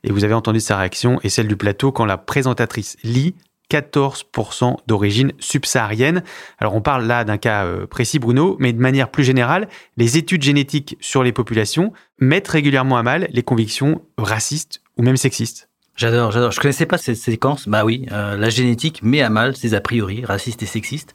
Et 0.02 0.10
vous 0.10 0.24
avez 0.24 0.32
entendu 0.32 0.60
sa 0.60 0.78
réaction 0.78 1.18
et 1.24 1.28
celle 1.28 1.46
du 1.48 1.56
plateau 1.56 1.92
quand 1.92 2.06
la 2.06 2.16
présentatrice 2.16 2.96
Lee 3.02 3.34
14% 3.70 4.76
d'origine 4.86 5.32
subsaharienne. 5.38 6.22
Alors 6.58 6.74
on 6.74 6.80
parle 6.80 7.06
là 7.06 7.24
d'un 7.24 7.38
cas 7.38 7.64
euh, 7.64 7.86
précis 7.86 8.18
Bruno, 8.18 8.56
mais 8.58 8.72
de 8.72 8.80
manière 8.80 9.10
plus 9.10 9.24
générale, 9.24 9.68
les 9.96 10.16
études 10.16 10.42
génétiques 10.42 10.96
sur 11.00 11.22
les 11.22 11.32
populations 11.32 11.92
mettent 12.18 12.48
régulièrement 12.48 12.96
à 12.96 13.02
mal 13.02 13.28
les 13.30 13.42
convictions 13.42 14.02
racistes 14.16 14.80
ou 14.96 15.02
même 15.02 15.16
sexistes. 15.16 15.68
J'adore, 15.98 16.30
j'adore. 16.30 16.52
Je 16.52 16.60
connaissais 16.60 16.86
pas 16.86 16.96
cette 16.96 17.16
séquence. 17.16 17.68
Bah 17.68 17.84
oui, 17.84 18.06
euh, 18.12 18.36
la 18.36 18.50
génétique 18.50 19.02
met 19.02 19.20
à 19.20 19.30
mal 19.30 19.56
ces 19.56 19.74
a 19.74 19.80
priori 19.80 20.24
racistes 20.24 20.62
et 20.62 20.66
sexistes. 20.66 21.12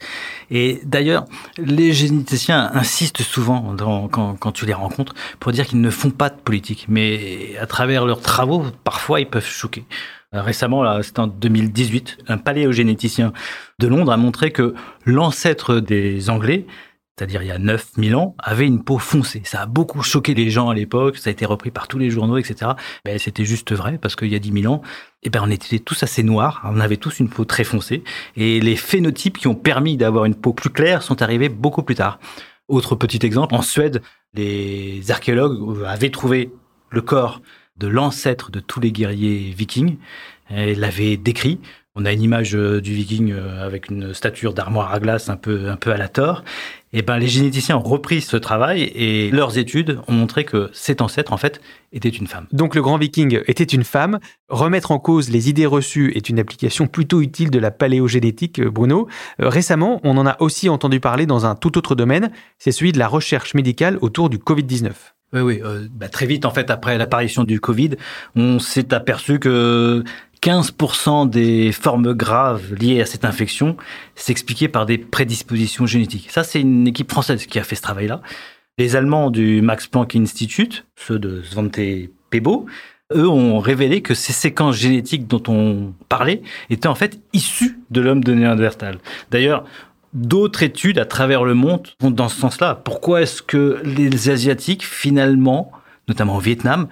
Et 0.52 0.82
d'ailleurs, 0.84 1.24
les 1.58 1.94
généticiens 1.94 2.70
insistent 2.74 3.22
souvent 3.22 3.74
quand, 4.12 4.36
quand 4.36 4.52
tu 4.52 4.66
les 4.66 4.74
rencontres 4.74 5.14
pour 5.40 5.54
dire 5.54 5.66
qu'ils 5.68 5.80
ne 5.80 5.90
font 5.90 6.10
pas 6.10 6.30
de 6.30 6.36
politique. 6.36 6.88
Mais 6.90 7.56
à 7.62 7.66
travers 7.66 8.06
leurs 8.06 8.20
travaux, 8.20 8.66
parfois, 8.84 9.22
ils 9.22 9.30
peuvent 9.30 9.48
choquer. 9.48 9.86
Euh, 10.34 10.42
récemment, 10.42 11.02
c'était 11.02 11.20
en 11.20 11.28
2018, 11.28 12.18
un 12.28 12.38
paléogénéticien 12.38 13.34
de 13.80 13.88
Londres 13.88 14.12
a 14.12 14.18
montré 14.18 14.52
que 14.52 14.74
l'ancêtre 15.06 15.80
des 15.80 16.30
Anglais, 16.30 16.66
c'est-à-dire 17.18 17.44
il 17.44 17.48
y 17.48 17.52
a 17.52 17.60
9000 17.60 18.16
ans, 18.16 18.36
avait 18.40 18.66
une 18.66 18.84
peau 18.84 18.98
foncée. 18.98 19.44
Ça 19.46 19.62
a 19.62 19.66
beaucoup 19.68 20.02
choqué 20.02 20.34
les 20.34 20.50
gens 20.50 20.70
à 20.70 20.74
l'époque, 20.74 21.18
ça 21.18 21.30
a 21.30 21.32
été 21.32 21.46
repris 21.46 21.70
par 21.70 21.88
tous 21.88 22.00
les 22.00 22.10
journaux, 22.10 22.38
etc. 22.38 22.72
Ben, 23.06 23.20
c'était 23.20 23.46
juste 23.46 23.72
vrai, 23.74 24.00
parce 24.02 24.16
qu'il 24.16 24.30
y 24.30 24.36
a 24.36 24.40
10 24.40 24.62
000 24.62 24.74
ans, 24.74 24.82
eh 25.22 25.30
ben, 25.30 25.42
on 25.44 25.52
était 25.52 25.80
tous 25.80 26.02
assez 26.02 26.24
noirs, 26.24 26.62
on 26.66 26.80
avait 26.80 26.98
tous 26.98 27.20
une 27.20 27.30
peau 27.30 27.46
très 27.46 27.64
foncée, 27.64 28.04
et 28.36 28.60
les 28.60 28.76
phénotypes 28.76 29.38
qui 29.38 29.48
ont 29.48 29.56
permis 29.56 29.98
d'avoir 29.98 30.26
une 30.26 30.36
peau 30.36 30.54
plus 30.54 30.72
claire 30.72 31.04
sont 31.04 31.22
arrivés 31.22 31.50
beaucoup 31.50 31.84
plus 31.84 31.96
tard. 31.96 32.20
Autre 32.68 32.96
petit 32.96 33.24
exemple, 33.24 33.54
en 33.54 33.62
Suède, 33.62 34.02
les 34.34 35.12
archéologues 35.12 35.84
avaient 35.86 36.10
trouvé 36.10 36.52
le 36.90 37.02
corps 37.02 37.42
de 37.78 37.88
l'ancêtre 37.88 38.52
de 38.52 38.60
tous 38.60 38.80
les 38.80 38.92
guerriers 38.92 39.54
vikings. 39.56 39.98
Elle 40.50 40.80
l'avait 40.80 41.18
décrit. 41.18 41.60
On 41.96 42.06
a 42.06 42.12
une 42.12 42.24
image 42.24 42.56
euh, 42.56 42.82
du 42.82 42.92
viking 42.92 43.32
euh, 43.32 43.64
avec 43.64 43.90
une 43.90 44.16
stature 44.16 44.56
d'armoire 44.56 44.92
à 44.92 45.00
glace 45.00 45.30
un 45.30 45.38
peu, 45.38 45.70
un 45.70 45.76
peu 45.76 45.92
à 45.92 45.98
la 45.98 46.08
Thor. 46.08 46.44
Et 46.92 47.04
ben, 47.04 47.18
les 47.18 47.28
généticiens 47.28 47.78
ont 47.78 47.84
repris 47.84 48.22
ce 48.22 48.36
travail 48.36 48.82
et 48.96 49.30
leurs 49.30 49.60
études 49.60 50.00
ont 50.08 50.14
montré 50.14 50.44
que 50.44 50.72
cet 50.74 51.02
ancêtre, 51.02 51.34
en 51.34 51.38
fait, 51.38 51.62
était 51.92 52.10
une 52.10 52.26
femme. 52.26 52.48
Donc, 52.52 52.74
le 52.74 52.82
grand 52.82 52.98
viking 52.98 53.42
était 53.46 53.64
une 53.64 53.84
femme. 53.84 54.20
Remettre 54.50 54.90
en 54.90 54.98
cause 54.98 55.30
les 55.30 55.50
idées 55.50 55.68
reçues 55.68 56.12
est 56.16 56.30
une 56.30 56.40
application 56.40 56.88
plutôt 56.88 57.22
utile 57.22 57.52
de 57.52 57.60
la 57.60 57.70
paléogénétique, 57.70 58.60
euh, 58.60 58.72
Bruno. 58.72 59.08
Récemment, 59.38 60.02
on 60.04 60.18
en 60.18 60.26
a 60.26 60.36
aussi 60.42 60.70
entendu 60.70 61.00
parler 61.00 61.28
dans 61.28 61.46
un 61.46 61.54
tout 61.54 61.78
autre 61.78 61.94
domaine. 61.94 62.32
C'est 62.58 62.72
celui 62.72 62.92
de 62.92 62.98
la 62.98 63.08
recherche 63.08 63.54
médicale 63.54 64.00
autour 64.02 64.32
du 64.32 64.40
Covid-19. 64.40 65.13
Oui, 65.34 65.42
oui. 65.42 65.62
Euh, 65.64 65.88
bah, 65.92 66.10
très 66.10 66.26
vite, 66.26 66.46
en 66.46 66.52
fait, 66.52 66.70
après 66.70 66.98
l'apparition 66.98 67.44
du 67.44 67.60
Covid, 67.60 67.92
on 68.36 68.60
s'est 68.60 68.94
aperçu 68.94 69.40
que 69.40 70.04
15% 70.42 71.30
des 71.30 71.72
formes 71.72 72.14
graves 72.14 72.74
liées 72.76 73.02
à 73.02 73.06
cette 73.06 73.26
infection 73.26 73.78
s'expliquaient 74.16 74.68
par 74.68 74.86
des 74.86 74.98
prédispositions 74.98 75.86
génétiques. 75.86 76.30
Ça, 76.30 76.44
c'est 76.44 76.62
une 76.62 76.88
équipe 76.88 77.10
française 77.10 77.46
qui 77.46 77.60
a 77.60 77.64
fait 77.64 77.76
ce 77.76 77.82
travail-là. 77.82 78.22
Les 78.78 78.96
Allemands 78.96 79.30
du 79.30 79.62
Max 79.62 79.88
Planck 79.88 80.16
Institute, 80.16 80.86
ceux 80.96 81.20
de 81.20 81.42
Svante 81.44 81.80
Pebo, 82.30 82.66
eux 83.14 83.28
ont 83.28 83.60
révélé 83.60 84.02
que 84.02 84.14
ces 84.14 84.34
séquences 84.34 84.76
génétiques 84.76 85.28
dont 85.28 85.44
on 85.48 85.94
parlait 86.10 86.42
étaient 86.70 86.88
en 86.88 86.96
fait 86.96 87.20
issues 87.34 87.80
de 87.92 88.02
l'homme 88.02 88.24
de 88.24 88.34
Néandertal. 88.34 88.98
D'ailleurs, 89.32 89.66
d'autres 90.14 90.64
études 90.64 91.00
à 91.00 91.06
travers 91.06 91.44
le 91.44 91.54
monde 91.54 91.88
vont 92.00 92.12
dans 92.12 92.30
ce 92.30 92.40
sens-là. 92.40 92.80
Pourquoi 92.84 93.22
est-ce 93.22 93.42
que 93.42 93.82
les 93.84 94.30
Asiatiques, 94.30 94.86
finalement, 94.86 95.72
notamment 96.08 96.38
au 96.38 96.40
Vietnam, 96.40 96.88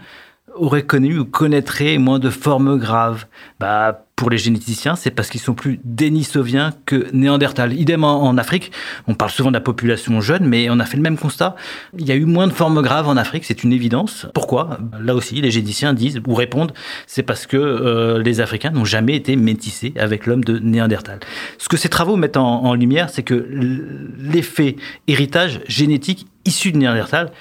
auraient 0.55 0.83
connu 0.83 1.19
ou 1.19 1.25
connaîtraient 1.25 1.97
moins 1.97 2.19
de 2.19 2.29
formes 2.29 2.77
graves 2.77 3.25
bah, 3.59 4.05
Pour 4.15 4.29
les 4.29 4.37
généticiens, 4.37 4.95
c'est 4.95 5.11
parce 5.11 5.29
qu'ils 5.29 5.41
sont 5.41 5.53
plus 5.53 5.79
dénisoviens 5.83 6.73
que 6.85 7.07
néandertal. 7.13 7.73
Idem 7.73 8.03
en, 8.03 8.37
Afrique, 8.37 8.71
on 9.07 9.15
parle 9.15 9.31
souvent 9.31 9.49
de 9.49 9.55
la 9.55 9.61
population 9.61 10.21
jeune, 10.21 10.45
mais 10.45 10.69
on 10.69 10.79
a 10.79 10.85
fait 10.85 10.97
le 10.97 11.03
même 11.03 11.17
constat. 11.17 11.55
Il 11.97 12.07
y 12.07 12.11
a 12.11 12.15
eu 12.15 12.25
moins 12.25 12.47
de 12.47 12.53
formes 12.53 12.81
graves 12.81 13.07
en 13.07 13.17
Afrique, 13.17 13.45
c'est 13.45 13.63
une 13.63 13.73
évidence. 13.73 14.27
Pourquoi? 14.33 14.77
Là 14.99 15.15
aussi, 15.15 15.41
les 15.41 15.51
généticiens 15.51 15.93
disent 15.93 16.21
ou 16.27 16.33
répondent, 16.33 16.73
c'est 17.07 17.23
parce 17.23 17.47
que 17.47 17.57
euh, 17.57 18.21
les 18.21 18.41
Africains 18.41 18.71
n'ont 18.71 18.85
jamais 18.85 19.15
été 19.15 19.35
métissés 19.35 19.93
avec 19.97 20.25
l'homme 20.25 20.43
de 20.43 20.59
néandertal. 20.59 21.19
Ce 21.57 21.69
que 21.69 21.77
ces 21.77 21.89
travaux 21.89 22.15
mettent 22.15 22.37
en, 22.37 22.63
en 22.63 22.73
lumière, 22.73 23.09
c'est 23.09 23.23
que 23.23 23.47
l'effet 24.17 24.75
héritage 25.07 25.61
génétique 25.67 26.27
issu 26.45 26.71
de 26.71 26.77
néandertal, 26.77 27.31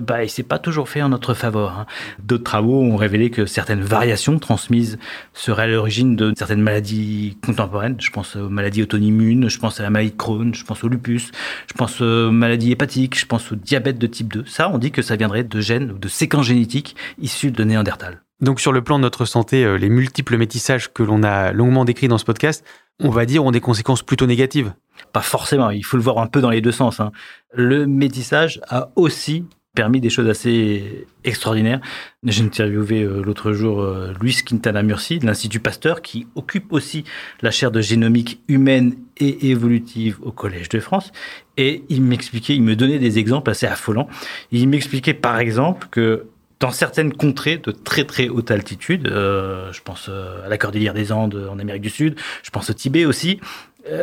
bah, 0.00 0.22
il 0.22 0.30
s'est 0.30 0.44
pas 0.44 0.58
toujours 0.58 0.88
fait 0.88 1.02
en 1.02 1.08
notre 1.08 1.34
faveur. 1.34 1.78
Hein. 1.78 1.86
D'autres 2.22 2.44
travaux 2.44 2.80
ont 2.80 2.96
révélé 2.96 3.30
que 3.30 3.46
certaines 3.46 3.80
variations 3.80 4.38
transmises 4.38 4.98
seraient 5.34 5.64
à 5.64 5.66
l'origine 5.66 6.14
de 6.14 6.32
certaines 6.36 6.62
maladies 6.62 7.36
contemporaines. 7.44 7.96
Je 7.98 8.10
pense 8.10 8.36
aux 8.36 8.48
maladies 8.48 8.82
auto-immunes, 8.82 9.48
je 9.48 9.58
pense 9.58 9.80
à 9.80 9.82
la 9.82 9.90
maladie 9.90 10.12
de 10.12 10.16
Crohn, 10.16 10.54
je 10.54 10.64
pense 10.64 10.84
au 10.84 10.88
lupus, 10.88 11.32
je 11.66 11.74
pense 11.74 12.00
aux 12.00 12.30
maladies 12.30 12.70
hépatiques, 12.70 13.18
je 13.18 13.26
pense 13.26 13.50
au 13.50 13.56
diabète 13.56 13.98
de 13.98 14.06
type 14.06 14.32
2. 14.32 14.44
Ça, 14.46 14.70
on 14.70 14.78
dit 14.78 14.92
que 14.92 15.02
ça 15.02 15.16
viendrait 15.16 15.44
de 15.44 15.60
gènes 15.60 15.90
ou 15.90 15.98
de 15.98 16.08
séquences 16.08 16.46
génétiques 16.46 16.94
issues 17.18 17.50
de 17.50 17.64
Néandertal. 17.64 18.22
Donc 18.40 18.60
sur 18.60 18.72
le 18.72 18.82
plan 18.82 18.98
de 18.98 19.02
notre 19.02 19.24
santé, 19.26 19.64
euh, 19.64 19.76
les 19.76 19.90
multiples 19.90 20.38
métissages 20.38 20.92
que 20.92 21.02
l'on 21.02 21.22
a 21.22 21.52
longuement 21.52 21.84
décrits 21.84 22.08
dans 22.08 22.16
ce 22.16 22.24
podcast, 22.24 22.64
on 22.98 23.10
va 23.10 23.26
dire, 23.26 23.44
ont 23.44 23.50
des 23.50 23.60
conséquences 23.60 24.02
plutôt 24.02 24.26
négatives. 24.26 24.72
Pas 25.12 25.20
forcément, 25.20 25.70
il 25.70 25.84
faut 25.84 25.96
le 25.96 26.02
voir 26.02 26.18
un 26.18 26.26
peu 26.26 26.40
dans 26.40 26.50
les 26.50 26.60
deux 26.60 26.72
sens. 26.72 27.00
Hein. 27.00 27.12
Le 27.52 27.86
métissage 27.86 28.60
a 28.68 28.90
aussi 28.96 29.44
permis 29.74 30.00
des 30.00 30.10
choses 30.10 30.28
assez 30.28 31.06
extraordinaires. 31.24 31.80
J'ai 32.24 32.42
interviewé 32.42 33.02
euh, 33.02 33.22
l'autre 33.22 33.52
jour 33.52 33.80
euh, 33.80 34.12
Luis 34.20 34.36
Quintana 34.44 34.82
Murci 34.82 35.18
de 35.18 35.26
l'Institut 35.26 35.60
Pasteur 35.60 36.02
qui 36.02 36.26
occupe 36.34 36.72
aussi 36.72 37.04
la 37.40 37.50
chaire 37.50 37.70
de 37.70 37.80
génomique 37.80 38.40
humaine 38.48 38.96
et 39.18 39.50
évolutive 39.50 40.18
au 40.22 40.32
Collège 40.32 40.68
de 40.70 40.80
France. 40.80 41.12
Et 41.56 41.84
il 41.88 42.02
m'expliquait, 42.02 42.54
il 42.54 42.62
me 42.62 42.74
donnait 42.74 42.98
des 42.98 43.18
exemples 43.18 43.50
assez 43.50 43.66
affolants. 43.66 44.08
Il 44.50 44.68
m'expliquait 44.68 45.14
par 45.14 45.38
exemple 45.38 45.86
que 45.90 46.26
dans 46.58 46.72
certaines 46.72 47.12
contrées 47.12 47.56
de 47.56 47.70
très 47.70 48.04
très 48.04 48.28
haute 48.28 48.50
altitude, 48.50 49.06
euh, 49.06 49.72
je 49.72 49.80
pense 49.82 50.10
à 50.10 50.48
la 50.48 50.58
cordillère 50.58 50.94
des 50.94 51.10
Andes 51.12 51.48
en 51.50 51.58
Amérique 51.58 51.82
du 51.82 51.90
Sud, 51.90 52.16
je 52.42 52.50
pense 52.50 52.68
au 52.68 52.74
Tibet 52.74 53.04
aussi, 53.06 53.40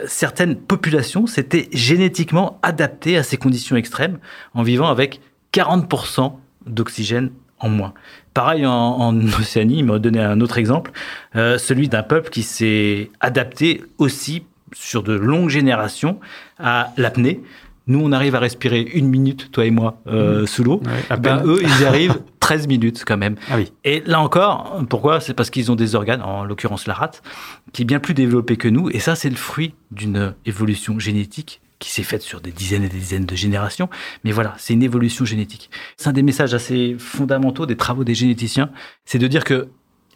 certaines 0.08 0.56
populations 0.56 1.28
s'étaient 1.28 1.70
génétiquement 1.72 2.60
adaptées 2.64 3.16
à 3.16 3.22
ces 3.22 3.38
conditions 3.38 3.76
extrêmes 3.76 4.18
en 4.56 4.64
vivant 4.64 4.88
avec 4.88 5.22
40% 5.58 6.34
d'oxygène 6.68 7.32
en 7.60 7.70
moins. 7.70 7.94
Pareil 8.34 8.66
en, 8.66 9.18
Océanie, 9.40 9.80
il 9.80 9.86
m'a 9.86 10.00
donné 10.00 10.20
un 10.20 10.40
autre 10.42 10.58
exemple, 10.58 10.92
euh, 11.36 11.58
celui 11.58 11.90
d'un 11.90 12.04
peuple 12.04 12.30
qui 12.30 12.44
s'est 12.44 13.10
adapté 13.20 13.84
aussi 13.98 14.44
sur 14.74 15.02
de 15.02 15.14
longues 15.14 15.50
générations 15.50 16.20
à 16.60 16.92
l'apnée. 16.98 17.42
Nous, 17.88 18.00
on 18.04 18.12
arrive 18.12 18.36
à 18.36 18.40
respirer 18.40 18.82
une 18.82 19.08
minute, 19.08 19.50
toi 19.52 19.66
et 19.66 19.72
moi, 19.72 20.02
euh, 20.08 20.44
mmh. 20.44 20.48
sous 20.48 20.64
l'eau. 20.64 20.82
ben, 21.20 21.42
eux, 21.46 21.62
ils 21.64 21.82
y 21.82 21.86
arrivent 21.86 22.20
13 22.42 22.68
minutes 22.68 23.04
quand 23.08 23.18
même. 23.18 23.38
Ah 23.50 23.56
oui. 23.56 23.72
Et 23.86 24.04
là 24.06 24.20
encore, 24.20 24.84
pourquoi? 24.90 25.22
C'est 25.22 25.34
parce 25.34 25.50
qu'ils 25.50 25.72
ont 25.72 25.76
des 25.76 25.96
organes, 25.96 26.22
en 26.22 26.44
l'occurrence 26.44 26.86
la 26.86 26.94
rate, 26.94 27.24
qui 27.72 27.84
est 27.84 27.86
bien 27.86 28.00
plus 28.00 28.14
développé 28.14 28.58
que 28.58 28.68
nous. 28.68 28.90
Et 28.90 29.00
ça, 29.00 29.16
c'est 29.16 29.30
le 29.30 29.38
fruit 29.38 29.74
d'une 29.92 30.36
évolution 30.46 31.00
génétique 31.00 31.62
qui 31.80 31.90
s'est 31.90 32.04
faite 32.04 32.22
sur 32.22 32.42
des 32.42 32.52
dizaines 32.52 32.84
et 32.84 32.90
des 32.90 32.98
dizaines 32.98 33.26
de 33.26 33.36
générations. 33.36 33.90
Mais 34.24 34.32
voilà, 34.32 34.56
c'est 34.58 34.74
une 34.74 34.84
évolution 34.84 35.26
génétique. 35.26 35.70
C'est 35.98 36.10
un 36.10 36.14
des 36.14 36.24
messages 36.24 36.54
assez 36.54 36.96
fondamentaux 36.98 37.66
des 37.66 37.78
travaux 37.78 38.04
des 38.04 38.16
généticiens, 38.16 38.72
c'est 39.06 39.20
de 39.20 39.28
dire 39.28 39.44
que 39.44 39.70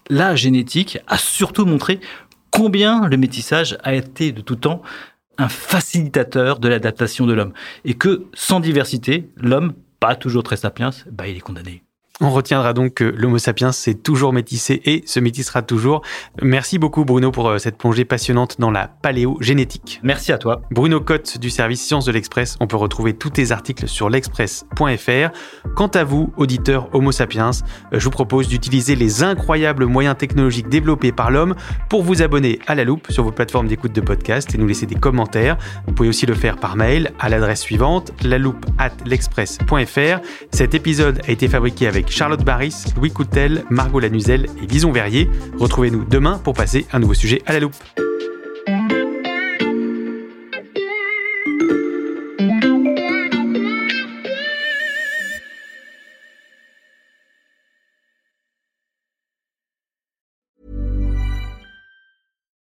la 0.09 0.35
génétique 0.35 0.99
a 1.07 1.17
surtout 1.17 1.65
montré 1.65 1.99
combien 2.49 3.07
le 3.07 3.17
métissage 3.17 3.77
a 3.83 3.93
été 3.93 4.31
de 4.31 4.41
tout 4.41 4.55
temps 4.55 4.81
un 5.37 5.49
facilitateur 5.49 6.59
de 6.59 6.67
l'adaptation 6.67 7.25
de 7.25 7.33
l'homme. 7.33 7.53
Et 7.85 7.93
que 7.93 8.25
sans 8.33 8.59
diversité, 8.59 9.29
l'homme, 9.37 9.73
pas 9.99 10.15
toujours 10.15 10.43
très 10.43 10.57
sapiens, 10.57 10.89
bah, 11.11 11.27
il 11.27 11.37
est 11.37 11.41
condamné. 11.41 11.83
On 12.23 12.29
retiendra 12.29 12.73
donc 12.73 12.93
que 12.93 13.03
l'Homo 13.03 13.39
sapiens 13.39 13.71
s'est 13.71 13.95
toujours 13.95 14.31
métissé 14.31 14.79
et 14.85 15.01
se 15.07 15.19
métissera 15.19 15.63
toujours. 15.63 16.03
Merci 16.39 16.77
beaucoup 16.77 17.03
Bruno 17.03 17.31
pour 17.31 17.49
euh, 17.49 17.57
cette 17.57 17.79
plongée 17.79 18.05
passionnante 18.05 18.57
dans 18.59 18.69
la 18.69 18.87
paléogénétique. 18.87 19.99
Merci 20.03 20.31
à 20.31 20.37
toi. 20.37 20.61
Bruno 20.69 21.01
Cotte 21.01 21.39
du 21.39 21.49
service 21.49 21.81
Sciences 21.81 22.05
de 22.05 22.11
l'Express. 22.11 22.57
On 22.59 22.67
peut 22.67 22.77
retrouver 22.77 23.13
tous 23.13 23.31
tes 23.31 23.51
articles 23.51 23.87
sur 23.87 24.07
l'express.fr. 24.07 25.31
Quant 25.75 25.87
à 25.87 26.03
vous, 26.03 26.31
auditeurs 26.37 26.89
Homo 26.93 27.11
sapiens, 27.11 27.49
euh, 27.91 27.99
je 27.99 28.03
vous 28.03 28.11
propose 28.11 28.47
d'utiliser 28.47 28.95
les 28.95 29.23
incroyables 29.23 29.85
moyens 29.85 30.15
technologiques 30.15 30.69
développés 30.69 31.11
par 31.11 31.31
l'homme 31.31 31.55
pour 31.89 32.03
vous 32.03 32.21
abonner 32.21 32.59
à 32.67 32.75
la 32.75 32.83
loupe 32.83 33.11
sur 33.11 33.23
vos 33.23 33.31
plateformes 33.31 33.67
d'écoute 33.67 33.93
de 33.93 34.01
podcast 34.01 34.53
et 34.53 34.59
nous 34.59 34.67
laisser 34.67 34.85
des 34.85 34.93
commentaires. 34.93 35.57
Vous 35.87 35.93
pouvez 35.93 36.09
aussi 36.09 36.27
le 36.27 36.35
faire 36.35 36.57
par 36.57 36.75
mail 36.75 37.13
à 37.19 37.29
l'adresse 37.29 37.61
suivante, 37.61 38.11
la 38.21 38.37
loupe 38.37 38.63
at 38.77 38.91
l'express.fr. 39.07 40.21
Cet 40.51 40.75
épisode 40.75 41.19
a 41.27 41.31
été 41.31 41.47
fabriqué 41.47 41.87
avec 41.87 42.10
Charlotte 42.11 42.43
Barris, 42.43 42.93
Louis 42.97 43.09
Coutel, 43.09 43.63
Margot 43.69 43.99
Lanuzel 43.99 44.45
et 44.61 44.67
Lison 44.67 44.91
Verrier. 44.91 45.29
Retrouvez-nous 45.57 46.05
demain 46.05 46.37
pour 46.37 46.53
passer 46.53 46.85
un 46.91 46.99
nouveau 46.99 47.13
sujet 47.13 47.41
à 47.45 47.53
la 47.53 47.61
loupe. 47.61 47.75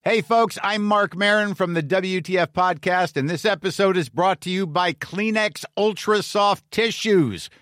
Hey, 0.09 0.23
folks, 0.23 0.59
I'm 0.63 0.85
Mark 0.85 1.15
Marin 1.15 1.53
from 1.53 1.75
the 1.75 1.83
WTF 1.83 2.49
Podcast, 2.55 3.19
and 3.19 3.29
this 3.29 3.45
episode 3.45 3.95
is 3.95 4.09
brought 4.09 4.41
to 4.41 4.51
you 4.51 4.67
by 4.67 4.95
Kleenex 4.95 5.67
Ultra 5.77 6.23
Soft 6.23 6.65
Tissues 6.71 7.51